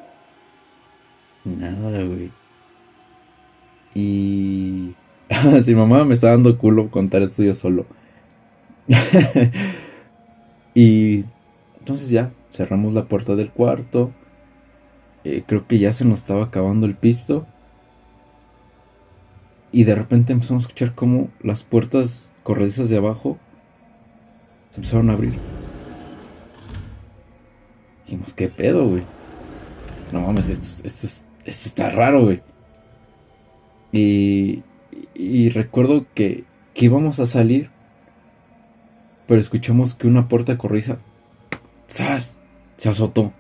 Nada, 1.44 2.04
güey. 2.04 2.32
Y... 3.94 4.96
si 5.64 5.76
mamá 5.76 6.06
me 6.06 6.14
está 6.14 6.30
dando 6.30 6.58
culo 6.58 6.90
contar 6.90 7.22
esto 7.22 7.44
yo 7.44 7.54
solo. 7.54 7.86
y... 10.74 11.26
Entonces 11.80 12.10
ya, 12.10 12.32
cerramos 12.52 12.94
la 12.94 13.06
puerta 13.06 13.36
del 13.36 13.52
cuarto. 13.52 14.12
Eh, 15.24 15.44
creo 15.46 15.68
que 15.68 15.80
ya 15.80 15.94
se 15.94 16.06
nos 16.06 16.20
estaba 16.20 16.46
acabando 16.46 16.86
el 16.86 16.96
pisto. 16.96 17.46
Y 19.72 19.86
de 19.86 19.96
repente 19.96 20.34
empezamos 20.34 20.64
a 20.64 20.68
escuchar 20.68 20.94
como 20.94 21.30
las 21.42 21.64
puertas 21.64 22.34
corredizas 22.44 22.90
de 22.90 22.98
abajo 22.98 23.40
se 24.70 24.80
empezaron 24.80 25.10
a 25.10 25.14
abrir. 25.14 25.61
Dijimos, 28.12 28.34
¿qué 28.34 28.50
pedo, 28.50 28.90
güey? 28.90 29.04
No 30.12 30.20
mames, 30.20 30.50
esto, 30.50 30.86
esto, 30.86 31.08
esto 31.08 31.26
está 31.46 31.92
raro, 31.92 32.24
güey. 32.26 32.42
Y, 33.94 34.64
y 35.16 35.48
recuerdo 35.48 36.06
que, 36.14 36.44
que 36.74 36.86
íbamos 36.86 37.22
a 37.22 37.26
salir, 37.26 37.70
pero 39.28 39.40
escuchamos 39.40 39.94
que 39.94 40.08
una 40.08 40.28
puerta 40.28 40.58
corriza 40.58 40.98
¡zas! 41.90 42.38
se 42.76 42.90
azotó. 42.90 43.32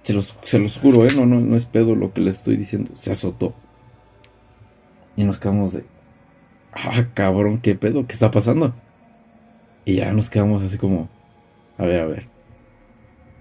Se 0.00 0.14
los, 0.14 0.38
se 0.42 0.58
los 0.58 0.78
juro, 0.78 1.04
¿eh? 1.04 1.10
No, 1.14 1.26
no, 1.26 1.40
no 1.40 1.54
es 1.54 1.66
pedo 1.66 1.94
lo 1.94 2.14
que 2.14 2.22
les 2.22 2.38
estoy 2.38 2.56
diciendo. 2.56 2.92
Se 2.94 3.12
azotó. 3.12 3.52
Y 5.16 5.24
nos 5.24 5.38
quedamos 5.38 5.74
de. 5.74 5.84
Ah, 6.72 7.08
cabrón, 7.12 7.58
¿qué 7.58 7.74
pedo? 7.74 8.06
¿Qué 8.06 8.14
está 8.14 8.30
pasando? 8.30 8.74
Y 9.84 9.96
ya 9.96 10.14
nos 10.14 10.30
quedamos 10.30 10.62
así 10.62 10.78
como. 10.78 11.10
A 11.76 11.84
ver, 11.84 12.00
a 12.00 12.06
ver. 12.06 12.31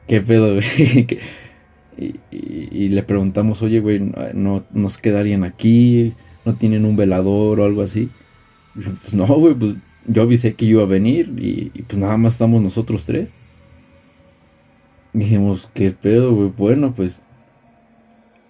¿Qué 0.07 0.21
pedo, 0.21 0.55
güey? 0.55 1.07
y, 1.97 2.15
y, 2.31 2.89
le 2.89 3.03
preguntamos, 3.03 3.61
oye, 3.61 3.79
güey, 3.79 3.99
¿no 4.33 4.63
nos 4.71 4.97
queda 4.97 5.19
alguien 5.19 5.43
aquí? 5.43 6.13
¿No 6.45 6.55
tienen 6.55 6.85
un 6.85 6.95
velador 6.95 7.59
o 7.59 7.65
algo 7.65 7.81
así? 7.81 8.09
pues 8.73 9.13
no, 9.13 9.27
güey, 9.27 9.53
pues 9.53 9.75
yo 10.07 10.21
avisé 10.23 10.55
que 10.55 10.65
iba 10.65 10.83
a 10.83 10.87
venir 10.87 11.33
y, 11.37 11.71
y 11.73 11.81
pues 11.83 11.99
nada 11.99 12.17
más 12.17 12.33
estamos 12.33 12.61
nosotros 12.61 13.05
tres. 13.05 13.33
Dijimos, 15.13 15.69
¿qué 15.73 15.91
pedo, 15.91 16.33
güey? 16.33 16.53
Bueno, 16.55 16.93
pues 16.93 17.23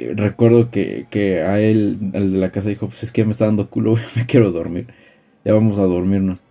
eh, 0.01 0.13
recuerdo 0.15 0.71
que, 0.71 1.05
que 1.11 1.41
a 1.41 1.59
él, 1.59 2.11
el 2.13 2.31
de 2.31 2.37
la 2.39 2.51
casa, 2.51 2.69
dijo, 2.69 2.87
pues 2.87 3.03
es 3.03 3.11
que 3.11 3.23
me 3.25 3.31
está 3.31 3.45
dando 3.45 3.69
culo, 3.69 3.91
güey, 3.91 4.03
me 4.15 4.25
quiero 4.25 4.51
dormir. 4.51 4.87
Ya 5.45 5.53
vamos 5.53 5.77
a 5.77 5.83
dormirnos. 5.83 6.43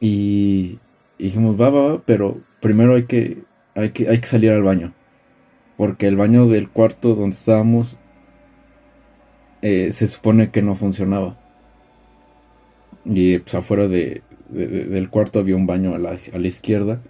Y, 0.00 0.78
dijimos, 1.18 1.60
va, 1.60 1.70
va, 1.70 1.92
va, 1.92 2.02
pero 2.06 2.40
primero 2.66 2.96
hay 2.96 3.04
que, 3.04 3.44
hay 3.76 3.90
que, 3.90 4.08
hay 4.08 4.18
que 4.18 4.26
salir 4.26 4.50
al 4.50 4.64
baño. 4.64 4.92
Porque 5.76 6.08
el 6.08 6.16
baño 6.16 6.48
del 6.48 6.68
cuarto 6.68 7.14
donde 7.14 7.36
estábamos 7.36 7.96
eh, 9.62 9.92
se 9.92 10.08
supone 10.08 10.50
que 10.50 10.62
no 10.62 10.74
funcionaba. 10.74 11.38
Y 13.04 13.38
pues 13.38 13.54
afuera 13.54 13.86
de, 13.86 14.22
del 14.48 15.08
cuarto 15.10 15.38
había 15.38 15.54
un 15.54 15.68
baño 15.68 15.94
a 15.94 15.98
la, 16.00 16.10
a 16.10 16.38
la 16.38 16.46
izquierda. 16.48 17.00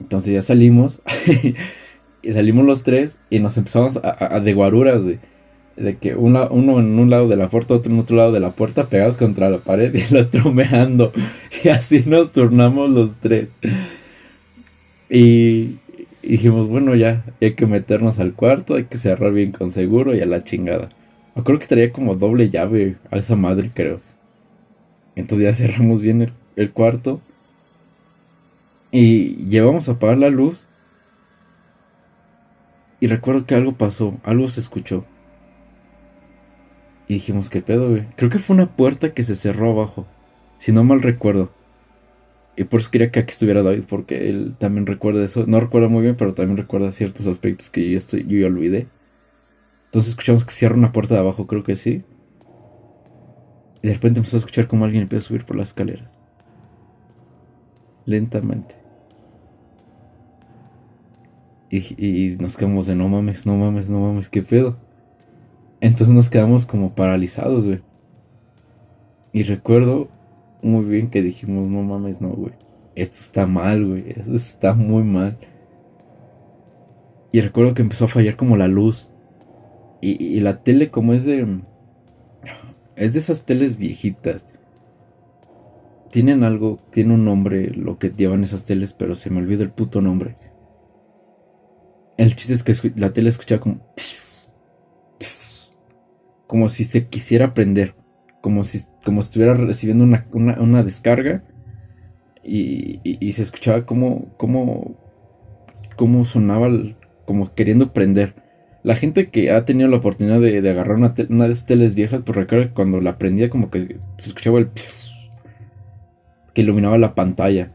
Entonces 0.00 0.32
ya 0.32 0.40
salimos. 0.40 1.02
y 2.22 2.32
salimos 2.32 2.64
los 2.64 2.82
tres 2.82 3.18
y 3.28 3.40
nos 3.40 3.58
empezamos 3.58 4.00
a, 4.02 4.40
de 4.40 4.54
guaruras. 4.54 5.02
De 5.04 5.98
que 5.98 6.14
uno 6.14 6.48
en 6.50 6.98
un 6.98 7.10
lado 7.10 7.28
de 7.28 7.36
la 7.36 7.50
puerta, 7.50 7.74
otro 7.74 7.92
en 7.92 7.98
otro 7.98 8.16
lado 8.16 8.32
de 8.32 8.40
la 8.40 8.52
puerta, 8.52 8.88
pegados 8.88 9.18
contra 9.18 9.50
la 9.50 9.58
pared 9.58 9.94
y 9.94 10.00
el 10.00 10.24
otro 10.24 10.50
meando. 10.54 11.12
Y 11.62 11.68
así 11.68 12.04
nos 12.06 12.32
turnamos 12.32 12.90
los 12.90 13.18
tres. 13.18 13.48
Y, 15.08 15.78
dijimos, 16.22 16.68
bueno, 16.68 16.94
ya, 16.94 17.24
hay 17.40 17.54
que 17.54 17.66
meternos 17.66 18.18
al 18.18 18.34
cuarto, 18.34 18.74
hay 18.74 18.84
que 18.84 18.98
cerrar 18.98 19.32
bien 19.32 19.52
con 19.52 19.70
seguro 19.70 20.14
y 20.14 20.20
a 20.20 20.26
la 20.26 20.42
chingada. 20.42 20.88
Me 21.34 21.42
acuerdo 21.42 21.60
que 21.60 21.66
traía 21.66 21.92
como 21.92 22.14
doble 22.14 22.50
llave 22.50 22.96
a 23.10 23.16
esa 23.16 23.36
madre, 23.36 23.70
creo. 23.72 24.00
Entonces 25.14 25.46
ya 25.46 25.54
cerramos 25.54 26.00
bien 26.00 26.22
el, 26.22 26.32
el 26.56 26.72
cuarto. 26.72 27.20
Y 28.90 29.36
llevamos 29.48 29.88
a 29.88 29.92
apagar 29.92 30.18
la 30.18 30.30
luz. 30.30 30.68
Y 32.98 33.08
recuerdo 33.08 33.44
que 33.46 33.54
algo 33.54 33.72
pasó, 33.72 34.18
algo 34.24 34.48
se 34.48 34.60
escuchó. 34.60 35.04
Y 37.08 37.14
dijimos, 37.14 37.50
¿qué 37.50 37.60
pedo, 37.60 37.90
güey? 37.90 38.06
Creo 38.16 38.30
que 38.30 38.38
fue 38.38 38.56
una 38.56 38.74
puerta 38.74 39.14
que 39.14 39.22
se 39.22 39.36
cerró 39.36 39.70
abajo. 39.70 40.06
Si 40.58 40.72
no 40.72 40.82
mal 40.82 41.02
recuerdo. 41.02 41.50
Y 42.56 42.64
por 42.64 42.80
eso 42.80 42.90
quería 42.90 43.10
que 43.10 43.20
aquí 43.20 43.32
estuviera 43.32 43.62
David, 43.62 43.84
porque 43.88 44.30
él 44.30 44.54
también 44.58 44.86
recuerda 44.86 45.22
eso. 45.22 45.44
No 45.46 45.60
recuerda 45.60 45.88
muy 45.88 46.02
bien, 46.02 46.16
pero 46.16 46.32
también 46.32 46.56
recuerda 46.56 46.90
ciertos 46.90 47.26
aspectos 47.26 47.68
que 47.68 47.90
yo, 47.90 47.98
estoy, 47.98 48.24
yo 48.26 48.38
ya 48.38 48.46
olvidé. 48.46 48.88
Entonces 49.86 50.10
escuchamos 50.10 50.44
que 50.44 50.52
cierra 50.52 50.74
una 50.74 50.92
puerta 50.92 51.14
de 51.14 51.20
abajo, 51.20 51.46
creo 51.46 51.64
que 51.64 51.76
sí. 51.76 52.02
Y 53.82 53.88
de 53.88 53.94
repente 53.94 54.20
empezó 54.20 54.36
a 54.36 54.38
escuchar 54.38 54.66
como 54.66 54.84
alguien 54.84 55.02
empieza 55.02 55.26
a 55.26 55.28
subir 55.28 55.44
por 55.44 55.56
las 55.56 55.68
escaleras. 55.68 56.18
Lentamente. 58.06 58.76
Y, 61.70 62.36
nos 62.40 62.56
quedamos 62.56 62.86
de 62.86 62.94
no 62.96 63.08
mames, 63.08 63.44
no 63.44 63.56
mames, 63.56 63.90
no 63.90 64.00
mames, 64.00 64.28
qué 64.28 64.42
pedo. 64.42 64.78
Entonces 65.80 66.14
nos 66.14 66.30
quedamos 66.30 66.64
como 66.64 66.94
paralizados, 66.94 67.66
güey. 67.66 67.80
Y 69.32 69.42
recuerdo 69.42 70.08
muy 70.62 70.84
bien 70.84 71.10
que 71.10 71.22
dijimos, 71.22 71.68
no 71.68 71.82
mames, 71.82 72.20
no, 72.20 72.30
güey. 72.30 72.54
Esto 72.94 73.18
está 73.18 73.46
mal, 73.46 73.86
güey. 73.86 74.04
Esto 74.08 74.34
está 74.34 74.74
muy 74.74 75.04
mal. 75.04 75.38
Y 77.32 77.40
recuerdo 77.40 77.74
que 77.74 77.82
empezó 77.82 78.06
a 78.06 78.08
fallar 78.08 78.36
como 78.36 78.56
la 78.56 78.68
luz. 78.68 79.10
Y, 80.00 80.22
y, 80.22 80.40
la 80.40 80.62
tele 80.62 80.90
como 80.90 81.12
es 81.12 81.24
de... 81.24 81.60
Es 82.96 83.12
de 83.12 83.18
esas 83.18 83.44
teles 83.44 83.76
viejitas. 83.76 84.46
Tienen 86.10 86.44
algo, 86.44 86.78
tiene 86.90 87.14
un 87.14 87.24
nombre 87.24 87.70
lo 87.70 87.98
que 87.98 88.10
llevan 88.10 88.42
esas 88.42 88.64
teles, 88.64 88.94
pero 88.94 89.14
se 89.14 89.28
me 89.28 89.38
olvida 89.38 89.62
el 89.62 89.70
puto 89.70 90.00
nombre. 90.00 90.36
El 92.16 92.34
chiste 92.34 92.54
es 92.54 92.62
que 92.62 92.92
la 92.96 93.12
tele 93.12 93.28
escuchaba 93.28 93.60
como. 93.60 93.80
Como 96.46 96.68
si 96.68 96.84
se 96.84 97.08
quisiera 97.08 97.54
prender. 97.54 97.96
Como 98.46 98.62
si, 98.62 98.78
como 99.04 99.22
estuviera 99.22 99.54
recibiendo 99.54 100.04
una, 100.04 100.82
descarga. 100.84 101.42
Y, 102.44 103.32
se 103.32 103.42
escuchaba 103.42 103.84
como. 103.84 104.36
como. 104.36 104.94
como 105.96 106.24
sonaba. 106.24 106.70
como 107.24 107.52
queriendo 107.56 107.92
prender. 107.92 108.36
La 108.84 108.94
gente 108.94 109.30
que 109.30 109.50
ha 109.50 109.64
tenido 109.64 109.88
la 109.88 109.96
oportunidad 109.96 110.40
de, 110.40 110.58
agarrar 110.70 110.96
una, 110.96 111.12
una, 111.28 111.46
de 111.46 111.50
esas 111.50 111.66
teles 111.66 111.96
viejas, 111.96 112.22
pues 112.22 112.36
recuerda 112.36 112.68
que 112.68 112.74
cuando 112.74 113.00
la 113.00 113.18
prendía, 113.18 113.50
como 113.50 113.68
que 113.68 113.98
se 114.18 114.28
escuchaba 114.28 114.60
el. 114.60 114.70
que 116.54 116.62
iluminaba 116.62 116.98
la 116.98 117.16
pantalla. 117.16 117.72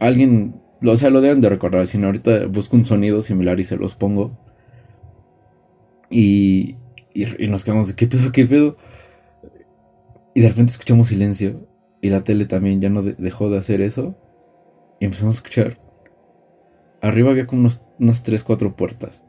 Alguien 0.00 0.54
o 0.82 0.96
sea, 0.96 1.10
lo 1.10 1.20
deben 1.20 1.42
de 1.42 1.50
recordar. 1.50 1.86
Si 1.86 1.98
no, 1.98 2.06
ahorita 2.06 2.46
busco 2.46 2.74
un 2.74 2.86
sonido 2.86 3.20
similar 3.20 3.60
y 3.60 3.64
se 3.64 3.76
los 3.76 3.96
pongo. 3.96 4.38
Y, 6.08 6.76
y, 7.12 7.48
nos 7.48 7.64
quedamos 7.64 7.88
de 7.88 7.96
qué 7.96 8.06
pedo, 8.06 8.32
qué 8.32 8.46
pedo. 8.46 8.78
Y 10.38 10.40
de 10.40 10.50
repente 10.50 10.70
escuchamos 10.70 11.08
silencio. 11.08 11.66
Y 12.00 12.10
la 12.10 12.22
tele 12.22 12.44
también 12.44 12.80
ya 12.80 12.88
no 12.88 13.02
dejó 13.02 13.50
de 13.50 13.58
hacer 13.58 13.80
eso. 13.80 14.14
Y 15.00 15.06
empezamos 15.06 15.34
a 15.34 15.38
escuchar. 15.38 15.80
Arriba 17.02 17.32
había 17.32 17.48
como 17.48 17.68
unas 17.98 18.22
3, 18.22 18.44
4 18.44 18.76
puertas. 18.76 19.24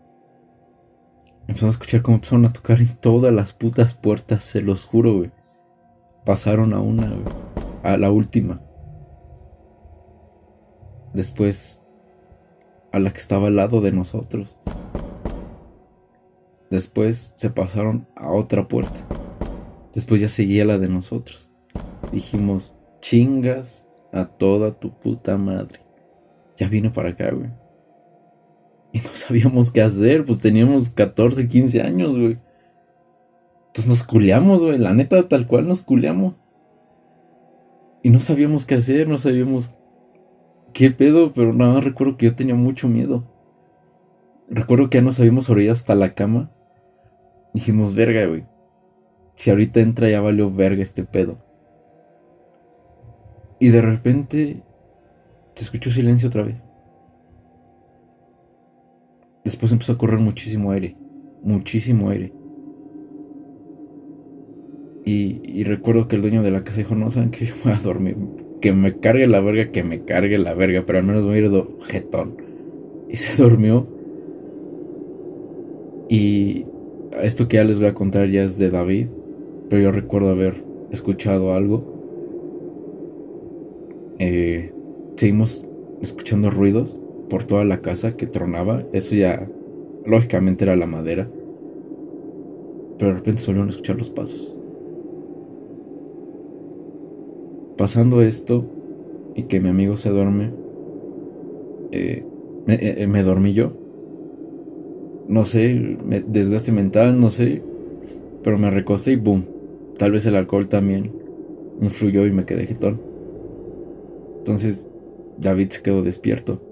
Empezamos 1.48 1.74
a 1.74 1.78
escuchar 1.78 2.04
cómo 2.04 2.18
empezaron 2.18 2.46
a 2.46 2.54
tocar 2.54 2.80
en 2.80 2.96
todas 2.98 3.34
las 3.34 3.54
putas 3.54 3.96
puertas, 3.96 4.44
se 4.44 4.62
los 4.62 4.86
juro, 4.86 5.16
güey. 5.16 5.32
Pasaron 6.26 6.76
a 6.76 6.80
una, 6.80 7.08
güey. 7.08 7.36
A 7.82 7.98
la 7.98 8.12
última. 8.12 8.62
Después 11.16 11.82
a 12.92 13.00
la 13.00 13.10
que 13.10 13.18
estaba 13.18 13.48
al 13.48 13.56
lado 13.56 13.82
de 13.82 13.94
nosotros. 13.94 14.60
Después 16.70 17.34
se 17.36 17.50
pasaron 17.50 18.08
a 18.16 18.32
otra 18.32 18.68
puerta. 18.68 19.04
Después 19.94 20.22
ya 20.22 20.28
seguía 20.28 20.66
la 20.66 20.78
de 20.78 20.90
nosotros. 20.90 21.52
Dijimos, 22.12 22.76
chingas 23.02 23.88
a 24.12 24.26
toda 24.26 24.80
tu 24.80 24.92
puta 24.92 25.38
madre. 25.38 25.80
Ya 26.58 26.68
vino 26.68 26.92
para 26.92 27.10
acá, 27.10 27.32
güey. 27.32 27.50
Y 28.92 29.00
no 29.00 29.10
sabíamos 29.14 29.72
qué 29.72 29.82
hacer, 29.82 30.26
pues 30.26 30.40
teníamos 30.40 30.90
14, 30.90 31.48
15 31.48 31.82
años, 31.82 32.12
güey. 32.12 32.40
Entonces 33.68 33.88
nos 33.88 34.04
culeamos, 34.04 34.64
güey. 34.64 34.78
La 34.78 34.94
neta, 34.94 35.28
tal 35.28 35.48
cual 35.48 35.68
nos 35.68 35.84
culeamos. 35.84 36.36
Y 38.02 38.10
no 38.10 38.20
sabíamos 38.20 38.66
qué 38.66 38.76
hacer, 38.76 39.08
no 39.08 39.18
sabíamos 39.18 39.76
qué 40.74 40.90
pedo, 40.92 41.34
pero 41.34 41.54
nada 41.54 41.74
más 41.76 41.84
recuerdo 41.84 42.18
que 42.18 42.28
yo 42.28 42.36
tenía 42.36 42.56
mucho 42.56 42.88
miedo. 42.88 43.24
Recuerdo 44.50 44.90
que 44.90 44.98
ya 44.98 45.04
nos 45.04 45.20
habíamos 45.20 45.50
orillado 45.50 45.74
hasta 45.74 45.96
la 45.96 46.16
cama. 46.16 46.52
Dijimos, 47.54 47.94
verga, 47.94 48.26
güey. 48.26 48.46
Si 49.40 49.50
ahorita 49.50 49.80
entra 49.80 50.10
ya 50.10 50.20
valió 50.20 50.52
verga 50.52 50.82
este 50.82 51.06
pedo. 51.06 51.38
Y 53.58 53.70
de 53.70 53.80
repente 53.80 54.64
se 55.54 55.64
escuchó 55.64 55.92
silencio 55.92 56.28
otra 56.28 56.44
vez. 56.44 56.62
Después 59.46 59.72
empezó 59.72 59.94
a 59.94 59.98
correr 59.98 60.20
muchísimo 60.20 60.72
aire. 60.72 60.98
Muchísimo 61.42 62.10
aire. 62.10 62.34
Y, 65.06 65.64
recuerdo 65.64 66.10
que 66.10 66.18
el 66.18 66.22
dueño 66.22 66.44
de 66.44 66.52
la 66.52 66.66
casa 66.66 66.80
dijo, 66.80 66.96
no 66.96 67.10
saben 67.10 67.32
que 67.32 67.46
yo 67.46 67.56
voy 67.64 67.72
a 67.72 67.78
dormir. 67.78 68.18
Que 68.60 68.74
me 68.74 69.00
cargue 69.00 69.26
la 69.26 69.40
verga, 69.40 69.72
que 69.72 69.86
me 69.86 70.04
cargue 70.04 70.38
la 70.38 70.54
verga. 70.54 70.84
Pero 70.86 71.00
al 71.00 71.06
menos 71.06 71.24
voy 71.24 71.36
a 71.36 71.38
ir 71.38 71.50
de 71.50 71.66
jetón. 71.88 72.36
Y 73.08 73.16
se 73.16 73.42
durmió. 73.42 73.88
Y 76.10 76.66
esto 77.22 77.48
que 77.48 77.56
ya 77.56 77.64
les 77.64 77.80
voy 77.80 77.88
a 77.88 77.94
contar 77.94 78.28
ya 78.28 78.44
es 78.44 78.58
de 78.58 78.70
David. 78.70 79.08
Pero 79.70 79.84
yo 79.84 79.92
recuerdo 79.92 80.30
haber 80.30 80.64
escuchado 80.92 81.54
algo. 81.54 82.00
Eh, 84.20 84.74
seguimos 85.16 85.66
escuchando 86.02 86.50
ruidos 86.50 87.00
por 87.30 87.44
toda 87.44 87.64
la 87.64 87.82
casa 87.82 88.18
que 88.18 88.26
tronaba. 88.26 88.84
Eso 88.92 89.16
ya, 89.16 89.48
lógicamente, 90.06 90.66
era 90.66 90.76
la 90.76 90.88
madera. 90.88 91.28
Pero 92.98 93.12
de 93.12 93.18
repente 93.18 93.42
a 93.50 93.70
escuchar 93.70 93.98
los 93.98 94.10
pasos. 94.10 94.56
Pasando 97.78 98.22
esto 98.22 98.66
y 99.36 99.44
que 99.44 99.62
mi 99.62 99.70
amigo 99.70 99.96
se 99.96 100.10
duerme, 100.10 100.52
eh, 101.92 102.26
eh, 102.68 103.08
me, 103.08 103.24
dormí 103.24 103.54
yo. 103.54 103.72
No 105.30 105.46
sé, 105.46 105.98
me 106.04 106.20
desgaste 106.20 106.72
mental, 106.72 107.20
no 107.20 107.30
sé. 107.30 107.64
Pero 108.44 108.58
me 108.58 108.70
recosté 108.70 109.14
y 109.14 109.16
boom. 109.16 109.59
Tal 110.00 110.12
vez 110.12 110.26
el 110.26 110.36
alcohol 110.36 110.68
también 110.68 111.14
influyó 111.82 112.26
y 112.26 112.32
me 112.32 112.46
quedé 112.46 112.66
jetón. 112.66 113.02
Entonces 114.38 114.88
David 115.38 115.70
se 115.70 115.84
quedó 115.84 116.02
despierto. 116.02 116.64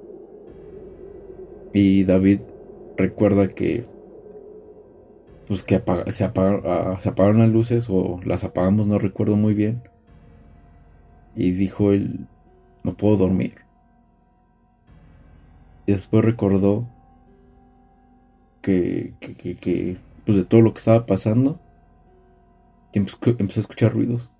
Y 1.73 2.05
David 2.05 2.39
recuerda 2.97 3.49
que 3.49 3.85
pues 5.47 5.63
que 5.63 5.81
se, 6.07 6.23
ah, 6.25 6.97
se 6.99 7.09
apagaron 7.09 7.39
las 7.39 7.49
luces 7.49 7.87
o 7.89 8.19
las 8.23 8.43
apagamos, 8.43 8.87
no 8.87 8.97
recuerdo 8.97 9.35
muy 9.35 9.53
bien. 9.53 9.81
Y 11.35 11.51
dijo 11.51 11.91
él, 11.91 12.27
no 12.83 12.95
puedo 12.95 13.17
dormir. 13.17 13.55
Y 15.85 15.91
después 15.91 16.23
recordó 16.25 16.87
que, 18.61 19.13
que, 19.19 19.55
que, 19.55 19.97
pues 20.25 20.37
de 20.37 20.43
todo 20.43 20.61
lo 20.61 20.73
que 20.73 20.79
estaba 20.79 21.05
pasando, 21.05 21.59
empezó 22.93 23.59
a 23.59 23.61
escuchar 23.61 23.93
ruidos. 23.93 24.31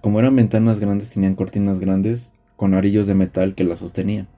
Como 0.00 0.18
eran 0.18 0.36
ventanas 0.36 0.80
grandes, 0.80 1.10
tenían 1.10 1.34
cortinas 1.34 1.78
grandes 1.80 2.32
con 2.56 2.74
arillos 2.74 3.06
de 3.06 3.14
metal 3.14 3.54
que 3.54 3.64
las 3.64 3.78
sostenían 3.78 4.28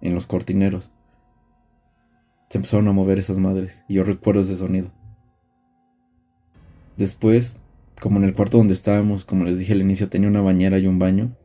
en 0.00 0.14
los 0.14 0.26
cortineros. 0.26 0.92
Se 2.48 2.58
empezaron 2.58 2.86
a 2.88 2.92
mover 2.92 3.18
esas 3.18 3.38
madres 3.38 3.84
y 3.88 3.94
yo 3.94 4.04
recuerdo 4.04 4.42
ese 4.42 4.56
sonido. 4.56 4.92
Después, 6.96 7.56
como 8.00 8.18
en 8.18 8.24
el 8.24 8.34
cuarto 8.34 8.58
donde 8.58 8.74
estábamos, 8.74 9.24
como 9.24 9.44
les 9.44 9.58
dije 9.58 9.72
al 9.72 9.80
inicio, 9.80 10.08
tenía 10.08 10.28
una 10.28 10.42
bañera 10.42 10.78
y 10.78 10.86
un 10.86 10.98
baño. 10.98 11.36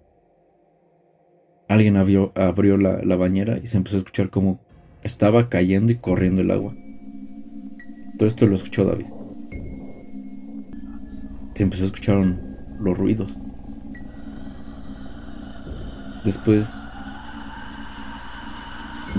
Alguien 1.67 1.98
abrió, 1.98 2.32
la, 2.78 3.02
la 3.04 3.15
bañera 3.15 3.58
y 3.58 3.67
se 3.67 3.78
empezó 3.78 3.95
a 3.95 4.00
escuchar 4.00 4.30
como 4.30 4.60
estaba 5.02 5.50
cayendo 5.50 5.91
y 5.91 5.95
corriendo 5.95 6.41
el 6.41 6.52
agua. 6.52 6.76
Todo 8.19 8.27
esto 8.27 8.47
lo 8.47 8.55
escuchó 8.55 8.84
David. 8.84 9.05
Se 11.53 11.63
empezó 11.63 11.84
a 11.84 11.86
escuchar 11.86 12.17
los 12.77 12.97
ruidos. 12.97 13.39
Después 16.25 16.86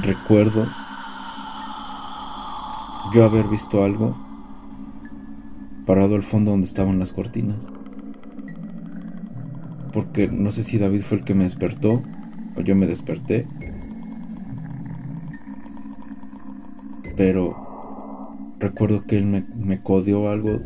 recuerdo 0.03 0.69
yo 3.15 3.25
haber 3.25 3.49
visto 3.49 3.83
algo 3.83 4.19
parado 5.87 6.15
al 6.15 6.23
fondo 6.23 6.51
donde 6.51 6.67
estaban 6.67 6.99
las 6.99 7.15
cortinas. 7.15 7.69
Porque 9.95 10.29
no 10.29 10.51
sé 10.51 10.63
si 10.63 10.77
David 10.77 11.01
fue 11.01 11.17
el 11.17 11.25
que 11.25 11.33
me 11.33 11.45
despertó 11.45 12.03
o 12.55 12.61
yo 12.61 12.77
me 12.77 12.87
desperté. 12.87 13.49
Pero 17.17 17.70
recuerdo 18.61 19.05
que 19.07 19.17
él 19.17 19.25
me, 19.25 19.83
codeó 19.83 20.29
algo 20.29 20.61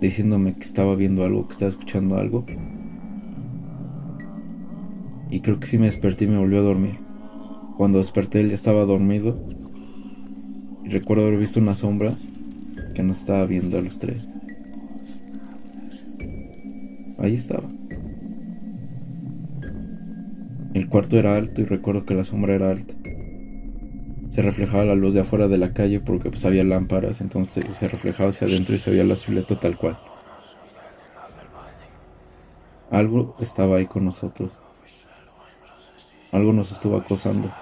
diciéndome 0.00 0.54
que 0.54 0.64
estaba 0.64 0.94
viendo 0.94 1.24
algo, 1.24 1.46
que 1.46 1.52
estaba 1.52 1.68
escuchando 1.68 2.16
algo. 2.16 2.46
Y 5.30 5.40
creo 5.40 5.60
que 5.60 5.66
sí 5.66 5.76
me 5.76 5.86
desperté 5.86 6.24
y 6.24 6.28
me 6.28 6.38
volvió 6.38 6.60
a 6.60 6.62
dormir. 6.62 6.98
Cuando 7.76 7.98
desperté 7.98 8.40
él 8.40 8.48
ya 8.48 8.54
estaba 8.54 8.84
dormido. 8.84 9.36
Y 10.84 10.88
recuerdo 10.88 11.26
haber 11.26 11.38
visto 11.38 11.60
una 11.60 11.74
sombra 11.74 12.14
que 12.94 13.02
nos 13.02 13.18
estaba 13.18 13.44
viendo 13.44 13.76
a 13.76 13.82
los 13.82 13.98
tres. 13.98 14.24
Ahí 17.18 17.34
estaba. 17.34 17.68
El 20.72 20.88
cuarto 20.88 21.18
era 21.18 21.34
alto 21.34 21.60
y 21.60 21.64
recuerdo 21.64 22.06
que 22.06 22.14
la 22.14 22.24
sombra 22.24 22.54
era 22.54 22.70
alta. 22.70 22.94
Se 24.38 24.42
reflejaba 24.42 24.84
la 24.84 24.94
luz 24.94 25.14
de 25.14 25.22
afuera 25.22 25.48
de 25.48 25.58
la 25.58 25.72
calle 25.72 25.98
porque 25.98 26.30
pues 26.30 26.44
había 26.44 26.62
lámparas, 26.62 27.20
entonces 27.20 27.76
se 27.76 27.88
reflejaba 27.88 28.28
hacia 28.28 28.46
adentro 28.46 28.76
y 28.76 28.78
se 28.78 28.92
veía 28.92 29.02
la 29.02 29.16
silueta 29.16 29.58
tal 29.58 29.76
cual. 29.76 29.98
Algo 32.88 33.34
estaba 33.40 33.78
ahí 33.78 33.86
con 33.86 34.04
nosotros. 34.04 34.60
Algo 36.30 36.52
nos 36.52 36.70
estuvo 36.70 36.96
acosando. 36.96 37.52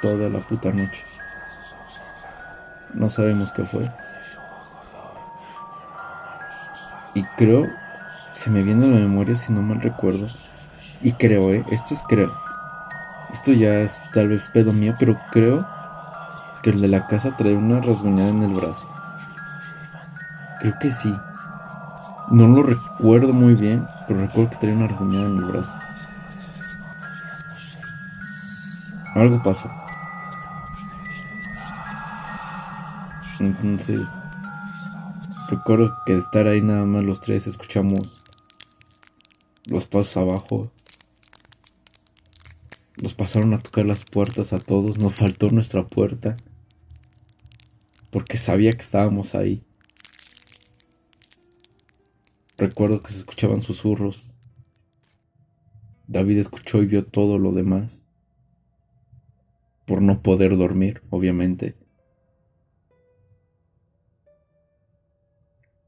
toda 0.00 0.30
la 0.30 0.40
puta 0.40 0.72
noche. 0.72 1.04
No 2.94 3.10
sabemos 3.10 3.52
qué 3.52 3.66
fue. 3.66 3.92
Y 7.12 7.24
creo, 7.36 7.68
se 8.32 8.48
me 8.48 8.62
viene 8.62 8.86
a 8.86 8.88
la 8.88 8.96
memoria 8.96 9.34
si 9.34 9.52
no 9.52 9.60
mal 9.60 9.82
recuerdo. 9.82 10.28
Y 11.02 11.12
creo, 11.12 11.52
eh, 11.52 11.62
esto 11.70 11.92
es 11.92 12.02
creo. 12.08 12.49
Esto 13.32 13.52
ya 13.52 13.80
es 13.80 14.02
tal 14.12 14.28
vez 14.28 14.48
pedo 14.48 14.72
mío, 14.72 14.96
pero 14.98 15.18
creo 15.30 15.66
que 16.62 16.70
el 16.70 16.80
de 16.80 16.88
la 16.88 17.06
casa 17.06 17.36
trae 17.36 17.56
una 17.56 17.80
rasguñada 17.80 18.30
en 18.30 18.42
el 18.42 18.54
brazo. 18.54 18.88
Creo 20.60 20.74
que 20.80 20.90
sí. 20.90 21.14
No 22.30 22.48
lo 22.48 22.62
recuerdo 22.62 23.32
muy 23.32 23.54
bien, 23.54 23.88
pero 24.06 24.20
recuerdo 24.20 24.50
que 24.50 24.56
trae 24.56 24.74
una 24.74 24.88
rasguñada 24.88 25.26
en 25.26 25.36
el 25.38 25.44
brazo. 25.44 25.76
Algo 29.14 29.42
pasó. 29.42 29.70
Entonces, 33.40 34.18
recuerdo 35.48 35.96
que 36.04 36.12
de 36.12 36.18
estar 36.18 36.46
ahí 36.46 36.60
nada 36.60 36.84
más 36.84 37.02
los 37.04 37.20
tres 37.20 37.46
escuchamos 37.46 38.20
los 39.64 39.86
pasos 39.86 40.16
abajo. 40.16 40.70
Pasaron 43.14 43.54
a 43.54 43.58
tocar 43.58 43.86
las 43.86 44.04
puertas 44.04 44.52
a 44.52 44.58
todos, 44.58 44.98
nos 44.98 45.14
faltó 45.14 45.50
nuestra 45.50 45.86
puerta. 45.86 46.36
porque 48.10 48.36
sabía 48.36 48.72
que 48.72 48.82
estábamos 48.82 49.34
ahí. 49.34 49.62
Recuerdo 52.58 53.00
que 53.00 53.12
se 53.12 53.18
escuchaban 53.18 53.62
susurros. 53.62 54.26
David 56.08 56.38
escuchó 56.38 56.82
y 56.82 56.86
vio 56.86 57.06
todo 57.06 57.38
lo 57.38 57.52
demás. 57.52 58.04
Por 59.86 60.02
no 60.02 60.22
poder 60.22 60.56
dormir, 60.58 61.02
obviamente. 61.10 61.76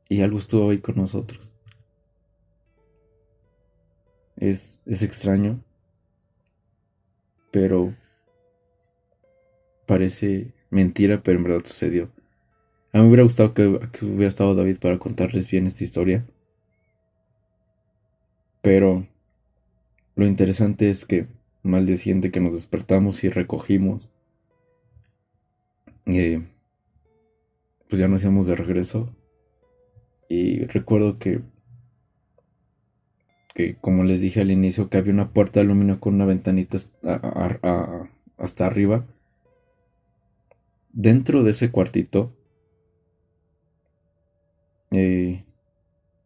Y 0.08 0.22
algo 0.22 0.38
estuvo 0.38 0.70
ahí 0.70 0.78
con 0.78 0.96
nosotros. 0.96 1.52
Es, 4.36 4.80
es 4.86 5.02
extraño. 5.02 5.62
Pero 7.52 7.94
parece 9.86 10.52
mentira, 10.70 11.22
pero 11.22 11.38
en 11.38 11.44
verdad 11.44 11.64
sucedió. 11.64 12.10
A 12.92 12.98
mí 12.98 13.02
me 13.04 13.08
hubiera 13.08 13.22
gustado 13.22 13.54
que, 13.54 13.66
hubiera 13.66 14.26
estado 14.26 14.54
David 14.54 14.78
para 14.78 14.98
contarles 14.98 15.50
bien 15.50 15.66
esta 15.66 15.84
historia. 15.84 16.26
Pero 18.60 19.06
lo 20.14 20.26
interesante 20.26 20.90
es 20.90 21.04
que 21.04 21.26
mal 21.62 21.86
día 21.86 21.96
que 22.30 22.40
nos 22.40 22.54
despertamos 22.54 23.22
y 23.24 23.28
recogimos, 23.28 24.10
eh, 26.06 26.42
pues 27.88 28.00
ya 28.00 28.08
nos 28.08 28.22
íbamos 28.22 28.46
de 28.46 28.56
regreso. 28.56 29.14
Y 30.28 30.64
recuerdo 30.64 31.18
que, 31.18 31.42
que, 33.54 33.76
como 33.76 34.04
les 34.04 34.20
dije 34.20 34.40
al 34.40 34.50
inicio, 34.50 34.88
que 34.88 34.98
había 34.98 35.12
una 35.12 35.30
puerta 35.30 35.60
de 35.60 35.66
aluminio 35.66 36.00
con 36.00 36.14
una 36.14 36.24
ventanita 36.24 36.78
hasta 38.38 38.66
arriba 38.66 39.06
dentro 40.92 41.42
de 41.42 41.50
ese 41.50 41.70
cuartito, 41.70 42.32
eh, 44.90 45.44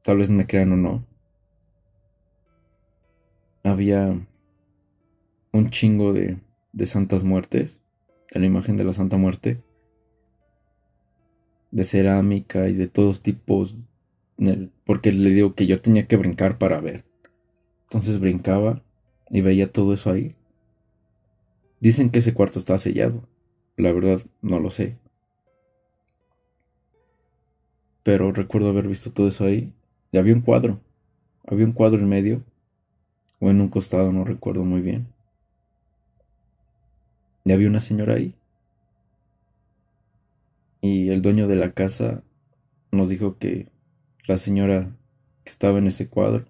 tal 0.03 0.19
vez 0.19 0.31
me 0.31 0.47
crean 0.47 0.73
o 0.73 0.77
no, 0.77 1.07
había 3.62 4.27
un 5.53 5.71
chingo 5.71 6.12
de, 6.12 6.39
de 6.73 6.87
santas 6.87 7.25
muertes, 7.25 7.83
de 8.33 8.41
la 8.41 8.47
imagen 8.47 8.77
de 8.77 8.85
la 8.85 8.93
Santa 8.93 9.17
Muerte, 9.17 9.62
de 11.71 11.85
cerámica 11.85 12.69
y 12.69 12.75
de 12.75 12.89
todos 12.89 13.23
tipos, 13.23 13.77
porque 14.85 15.12
le 15.12 15.31
digo 15.31 15.55
que 15.55 15.67
yo 15.67 15.81
tenía 15.81 16.07
que 16.07 16.17
brincar 16.17 16.59
para 16.59 16.81
ver. 16.81 17.05
Entonces 17.87 18.18
brincaba 18.18 18.83
y 19.31 19.40
veía 19.40 19.70
todo 19.70 19.94
eso 19.94 20.11
ahí. 20.11 20.29
Dicen 21.81 22.11
que 22.11 22.18
ese 22.18 22.35
cuarto 22.35 22.59
está 22.59 22.79
sellado. 22.79 23.22
La 23.77 23.92
verdad, 23.92 24.22
no 24.42 24.59
lo 24.59 24.70
sé. 24.70 24.96
Pero 28.03 28.33
recuerdo 28.33 28.70
haber 28.70 28.88
visto 28.88 29.12
todo 29.12 29.29
eso 29.29 29.44
ahí. 29.44 29.72
Y 30.11 30.18
había 30.18 30.35
un 30.35 30.40
cuadro. 30.40 30.81
Había 31.46 31.66
un 31.66 31.72
cuadro 31.72 31.99
en 32.01 32.09
medio. 32.09 32.42
O 33.38 33.51
en 33.51 33.61
un 33.61 33.68
costado, 33.68 34.12
no 34.12 34.25
recuerdo 34.25 34.64
muy 34.64 34.81
bien. 34.81 35.07
Y 37.44 37.53
había 37.53 37.68
una 37.68 37.81
señora 37.81 38.14
ahí. 38.14 38.35
Y 40.81 41.11
el 41.11 41.22
dueño 41.22 41.46
de 41.46 41.57
la 41.57 41.72
casa 41.72 42.25
nos 42.90 43.09
dijo 43.09 43.38
que 43.38 43.68
la 44.27 44.38
señora 44.38 44.88
que 45.44 45.51
estaba 45.51 45.79
en 45.79 45.87
ese 45.87 46.09
cuadro 46.09 46.46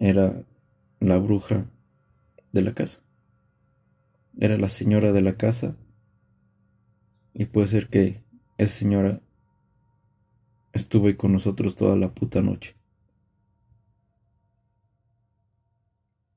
era 0.00 0.44
la 0.98 1.18
bruja 1.18 1.70
de 2.52 2.62
la 2.62 2.74
casa 2.74 3.00
era 4.40 4.56
la 4.56 4.70
señora 4.70 5.12
de 5.12 5.20
la 5.20 5.36
casa 5.36 5.76
y 7.34 7.44
puede 7.44 7.66
ser 7.66 7.88
que 7.88 8.24
esa 8.56 8.78
señora 8.78 9.20
estuvo 10.72 11.06
ahí 11.08 11.14
con 11.14 11.32
nosotros 11.32 11.76
toda 11.76 11.94
la 11.94 12.14
puta 12.14 12.40
noche. 12.40 12.74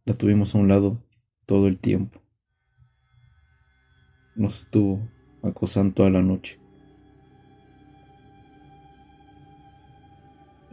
La 0.03 0.13
tuvimos 0.13 0.53
a 0.53 0.57
un 0.57 0.67
lado 0.67 1.01
todo 1.45 1.67
el 1.67 1.79
tiempo. 1.79 2.21
Nos 4.35 4.63
estuvo 4.63 5.07
acosando 5.41 5.93
toda 5.93 6.09
la 6.09 6.21
noche. 6.21 6.59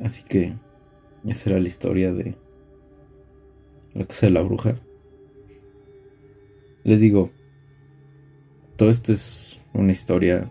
Así 0.02 0.24
que 0.24 0.56
esa 1.24 1.50
era 1.50 1.60
la 1.60 1.68
historia 1.68 2.12
de 2.12 2.36
la 3.94 4.06
casa 4.06 4.26
de 4.26 4.32
la 4.32 4.42
bruja. 4.42 4.76
Les 6.84 7.00
digo, 7.00 7.30
todo 8.76 8.90
esto 8.90 9.12
es 9.12 9.60
una 9.74 9.92
historia 9.92 10.50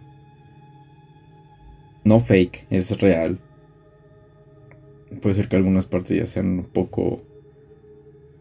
no 2.04 2.20
fake, 2.20 2.68
es 2.70 3.00
real. 3.02 3.40
Puede 5.22 5.36
ser 5.36 5.48
que 5.48 5.56
algunas 5.56 5.86
partes 5.86 6.18
ya 6.18 6.28
sean 6.28 6.60
un 6.60 6.64
poco 6.66 7.24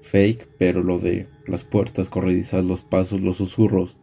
fake, 0.03 0.49
pero 0.59 0.83
lo 0.83 0.99
de 0.99 1.27
las 1.47 1.65
puertas 1.65 2.09
corredizas, 2.09 2.65
los 2.65 2.85
pasos, 2.85 3.21
los 3.21 3.37
susurros, 3.37 3.97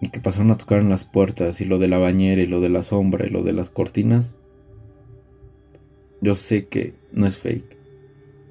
y 0.00 0.10
que 0.10 0.20
pasaron 0.20 0.50
a 0.50 0.58
tocar 0.58 0.80
en 0.80 0.88
las 0.88 1.04
puertas, 1.04 1.60
y 1.60 1.64
lo 1.64 1.78
de 1.78 1.88
la 1.88 1.98
bañera, 1.98 2.42
y 2.42 2.46
lo 2.46 2.60
de 2.60 2.68
la 2.68 2.82
sombra, 2.82 3.26
y 3.26 3.30
lo 3.30 3.42
de 3.42 3.52
las 3.52 3.70
cortinas, 3.70 4.36
yo 6.20 6.34
sé 6.34 6.66
que 6.66 6.94
no 7.12 7.26
es 7.26 7.36
fake. 7.36 7.77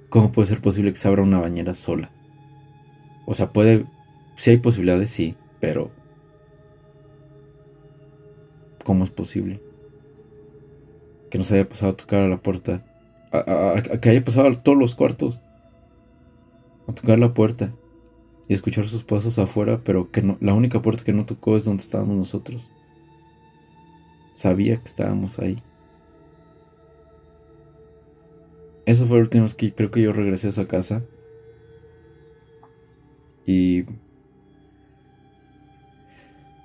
¿Cómo 0.09 0.31
puede 0.31 0.47
ser 0.47 0.61
posible 0.61 0.91
que 0.91 0.97
se 0.97 1.07
abra 1.07 1.23
una 1.23 1.39
bañera 1.39 1.73
sola? 1.73 2.11
O 3.25 3.33
sea, 3.33 3.51
puede. 3.51 3.85
Si 4.35 4.51
hay 4.51 4.57
posibilidades, 4.57 5.09
sí, 5.09 5.35
pero. 5.59 5.91
¿Cómo 8.83 9.03
es 9.03 9.09
posible? 9.09 9.61
Que 11.29 11.37
nos 11.37 11.51
haya 11.51 11.67
pasado 11.67 11.91
a 11.91 11.97
tocar 11.97 12.21
a 12.21 12.29
la 12.29 12.37
puerta. 12.37 12.85
A, 13.33 13.81
que 13.99 14.09
haya 14.09 14.23
pasado 14.23 14.47
a 14.47 14.53
todos 14.53 14.77
los 14.77 14.95
cuartos. 14.95 15.41
A 16.87 16.93
tocar 16.93 17.19
la 17.19 17.33
puerta. 17.33 17.73
Y 18.47 18.53
escuchar 18.53 18.85
sus 18.85 19.03
pasos 19.03 19.37
afuera, 19.39 19.81
pero 19.83 20.09
que 20.09 20.23
la 20.39 20.53
única 20.53 20.81
puerta 20.81 21.03
que 21.03 21.11
no 21.11 21.25
tocó 21.25 21.57
es 21.57 21.65
donde 21.65 21.83
estábamos 21.83 22.15
nosotros. 22.15 22.71
Sabía 24.31 24.77
que 24.77 24.85
estábamos 24.85 25.37
ahí. 25.39 25.61
Eso 28.87 29.05
fue 29.05 29.17
el 29.17 29.23
último 29.23 29.45
que 29.57 29.73
creo 29.73 29.91
que 29.91 30.01
yo 30.01 30.13
regresé 30.13 30.47
a 30.47 30.51
esa 30.51 30.65
casa. 30.65 31.03
Y 33.45 33.83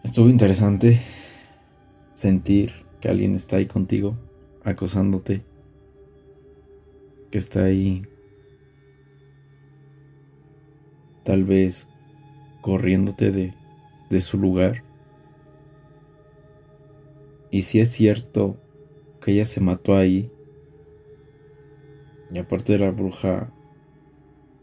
estuvo 0.05 0.29
interesante 0.29 1.01
sentir 2.15 2.87
que 3.01 3.09
alguien 3.09 3.35
está 3.35 3.57
ahí 3.57 3.67
contigo, 3.67 4.17
acosándote, 4.63 5.43
que 7.33 7.39
está 7.39 7.65
ahí 7.65 8.07
tal 11.25 11.43
vez 11.43 11.89
corriéndote 12.61 13.33
de, 13.33 13.55
de 14.11 14.21
su 14.21 14.39
lugar. 14.39 14.85
Y 17.51 17.63
si 17.63 17.81
es 17.81 17.91
cierto 17.91 18.59
que 19.21 19.33
ella 19.33 19.45
se 19.45 19.61
mató 19.61 19.97
ahí, 19.97 20.32
y 22.33 22.39
aparte 22.39 22.73
de 22.73 22.79
la 22.79 22.91
bruja 22.91 23.53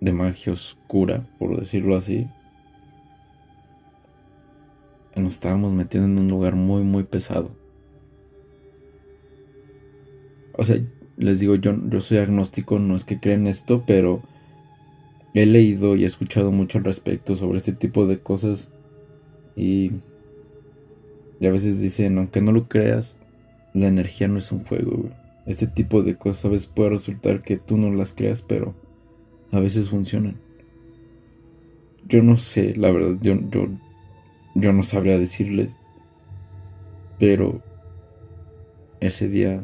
de 0.01 0.11
magia 0.11 0.53
oscura, 0.53 1.27
por 1.37 1.57
decirlo 1.59 1.95
así, 1.95 2.27
nos 5.15 5.33
estábamos 5.33 5.73
metiendo 5.73 6.07
en 6.07 6.25
un 6.25 6.29
lugar 6.29 6.55
muy, 6.55 6.81
muy 6.83 7.03
pesado. 7.03 7.51
O 10.53 10.63
sea, 10.63 10.77
les 11.17 11.39
digo, 11.39 11.55
yo, 11.55 11.75
yo 11.89 12.01
soy 12.01 12.17
agnóstico, 12.17 12.79
no 12.79 12.95
es 12.95 13.03
que 13.03 13.19
creen 13.19 13.47
esto, 13.47 13.83
pero 13.85 14.23
he 15.33 15.45
leído 15.45 15.95
y 15.95 16.03
he 16.03 16.07
escuchado 16.07 16.51
mucho 16.51 16.77
al 16.77 16.85
respecto 16.85 17.35
sobre 17.35 17.57
este 17.57 17.73
tipo 17.73 18.07
de 18.07 18.19
cosas. 18.19 18.71
Y, 19.55 19.91
y 21.39 21.47
a 21.47 21.51
veces 21.51 21.81
dicen, 21.81 22.17
aunque 22.17 22.41
no 22.41 22.51
lo 22.51 22.67
creas, 22.67 23.19
la 23.73 23.87
energía 23.87 24.27
no 24.27 24.37
es 24.37 24.51
un 24.51 24.63
juego. 24.63 25.09
Este 25.45 25.67
tipo 25.67 26.03
de 26.03 26.15
cosas 26.15 26.45
a 26.45 26.49
veces 26.49 26.67
puede 26.67 26.91
resultar 26.91 27.41
que 27.41 27.57
tú 27.57 27.77
no 27.77 27.91
las 27.93 28.13
creas, 28.13 28.41
pero 28.41 28.75
a 29.51 29.59
veces 29.59 29.89
funcionan. 29.89 30.39
Yo 32.07 32.23
no 32.23 32.37
sé, 32.37 32.75
la 32.75 32.91
verdad, 32.91 33.17
yo, 33.21 33.35
yo, 33.49 33.67
yo 34.55 34.73
no 34.73 34.83
sabría 34.83 35.17
decirles. 35.17 35.77
Pero 37.17 37.61
ese 38.99 39.27
día 39.27 39.63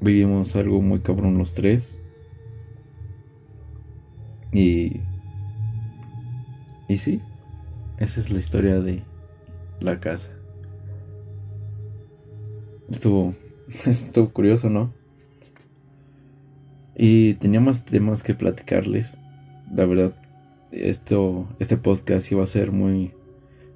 vivimos 0.00 0.54
algo 0.56 0.80
muy 0.82 1.00
cabrón 1.00 1.38
los 1.38 1.54
tres. 1.54 1.98
Y... 4.52 5.00
Y 6.88 6.98
sí, 6.98 7.20
esa 7.98 8.20
es 8.20 8.30
la 8.30 8.38
historia 8.38 8.78
de 8.78 9.02
la 9.80 9.98
casa. 9.98 10.32
Estuvo, 12.88 13.34
estuvo 13.86 14.30
curioso, 14.30 14.70
¿no? 14.70 14.92
Y 16.96 17.34
tenía 17.34 17.60
más 17.60 17.84
temas 17.84 18.22
que 18.22 18.34
platicarles. 18.34 19.18
La 19.74 19.84
verdad, 19.84 20.14
esto, 20.70 21.48
este 21.58 21.76
podcast 21.76 22.30
iba 22.32 22.42
a 22.42 22.46
ser 22.46 22.72
muy, 22.72 23.12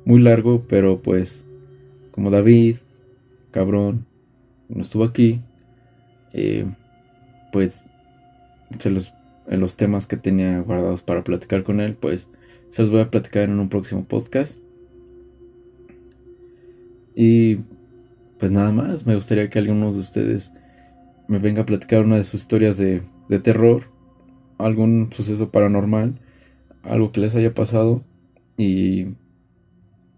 muy 0.05 0.20
largo, 0.20 0.64
pero 0.68 1.03
pues 1.03 1.44
como 2.12 2.31
David, 2.31 2.76
cabrón, 3.50 4.07
no 4.68 4.81
estuvo 4.81 5.05
aquí, 5.05 5.40
eh, 6.33 6.66
pues 7.53 7.87
se 8.79 8.90
los, 8.90 9.14
en 9.46 9.61
los 9.61 9.76
temas 9.76 10.07
que 10.07 10.16
tenía 10.16 10.61
guardados 10.61 11.03
para 11.03 11.24
platicar 11.24 11.62
con 11.62 11.81
él, 11.81 11.94
pues 11.94 12.29
se 12.68 12.83
los 12.83 12.90
voy 12.90 13.00
a 13.00 13.11
platicar 13.11 13.44
en 13.44 13.59
un 13.59 13.68
próximo 13.68 14.05
podcast. 14.05 14.59
Y 17.14 17.59
pues 18.40 18.50
nada 18.50 18.72
más, 18.72 19.07
me 19.07 19.14
gustaría 19.14 19.50
que 19.50 19.59
algunos 19.59 19.94
de 19.94 20.00
ustedes 20.00 20.53
me 21.29 21.38
venga 21.38 21.62
a 21.62 21.66
platicar 21.66 22.03
una 22.03 22.16
de 22.16 22.24
sus 22.24 22.40
historias 22.40 22.79
de, 22.79 23.03
de 23.29 23.38
terror, 23.38 23.83
algún 24.57 25.12
suceso 25.12 25.50
paranormal, 25.50 26.18
algo 26.83 27.12
que 27.12 27.20
les 27.20 27.37
haya 27.37 27.53
pasado 27.53 28.03
y 28.57 29.09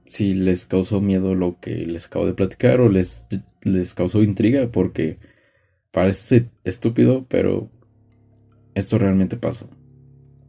si 0.06 0.34
les 0.34 0.66
causó 0.66 1.00
miedo 1.00 1.34
lo 1.34 1.58
que 1.58 1.84
les 1.84 2.06
acabo 2.06 2.24
de 2.24 2.34
platicar 2.34 2.80
o 2.80 2.88
les, 2.88 3.26
les 3.62 3.92
causó 3.92 4.22
intriga 4.22 4.70
porque 4.70 5.18
parece 5.90 6.48
estúpido, 6.62 7.26
pero 7.28 7.68
esto 8.74 8.98
realmente 8.98 9.36
pasó. 9.36 9.68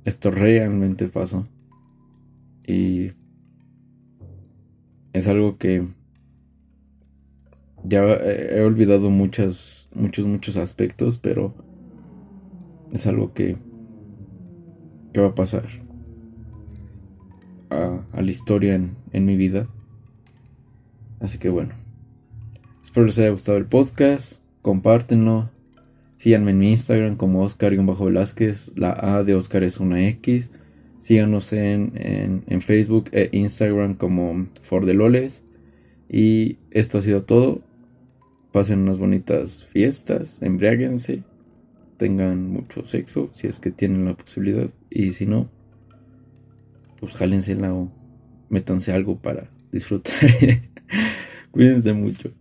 Esto 0.05 0.29
realmente 0.29 1.07
pasó. 1.07 1.47
Y 2.67 3.11
es 5.13 5.27
algo 5.27 5.57
que 5.57 5.87
ya 7.83 8.03
he 8.03 8.61
olvidado 8.61 9.09
muchas, 9.09 9.89
muchos, 9.93 10.25
muchos 10.25 10.57
aspectos, 10.57 11.17
pero 11.17 11.53
es 12.91 13.07
algo 13.07 13.33
que, 13.33 13.57
que 15.13 15.21
va 15.21 15.27
a 15.27 15.35
pasar 15.35 15.65
a, 17.69 18.01
a 18.11 18.21
la 18.21 18.31
historia 18.31 18.75
en, 18.75 18.95
en 19.11 19.25
mi 19.25 19.35
vida. 19.35 19.67
Así 21.19 21.37
que 21.37 21.49
bueno, 21.49 21.73
espero 22.81 23.05
les 23.05 23.17
haya 23.19 23.29
gustado 23.29 23.57
el 23.57 23.65
podcast, 23.65 24.39
compártenlo, 24.61 25.49
síganme 26.17 26.51
en 26.51 26.59
mi 26.59 26.71
Instagram 26.71 27.15
como 27.15 27.41
Oscar-Velázquez, 27.43 28.73
la 28.75 28.91
A 28.91 29.23
de 29.23 29.35
Oscar 29.35 29.63
es 29.63 29.79
una 29.79 30.05
X, 30.07 30.51
síganos 30.97 31.51
en, 31.51 31.91
en, 31.95 32.43
en 32.47 32.61
Facebook 32.61 33.09
e 33.11 33.29
Instagram 33.33 33.95
como 33.95 34.47
Fordeloles. 34.61 35.43
Y 36.09 36.57
esto 36.69 36.99
ha 36.99 37.01
sido 37.01 37.23
todo. 37.23 37.61
Pasen 38.53 38.79
unas 38.79 38.99
bonitas 38.99 39.65
fiestas, 39.65 40.41
embriáguense, 40.43 41.23
tengan 41.97 42.49
mucho 42.49 42.85
sexo 42.85 43.29
si 43.33 43.47
es 43.47 43.59
que 43.59 43.71
tienen 43.71 44.05
la 44.05 44.15
posibilidad. 44.15 44.69
Y 44.89 45.11
si 45.11 45.25
no, 45.25 45.49
pues 46.99 47.13
jálensela 47.15 47.73
o 47.73 47.91
métanse 48.49 48.93
algo 48.93 49.19
para 49.19 49.49
disfrutar. 49.71 50.13
Cuídense 51.51 51.93
mucho. 51.93 52.31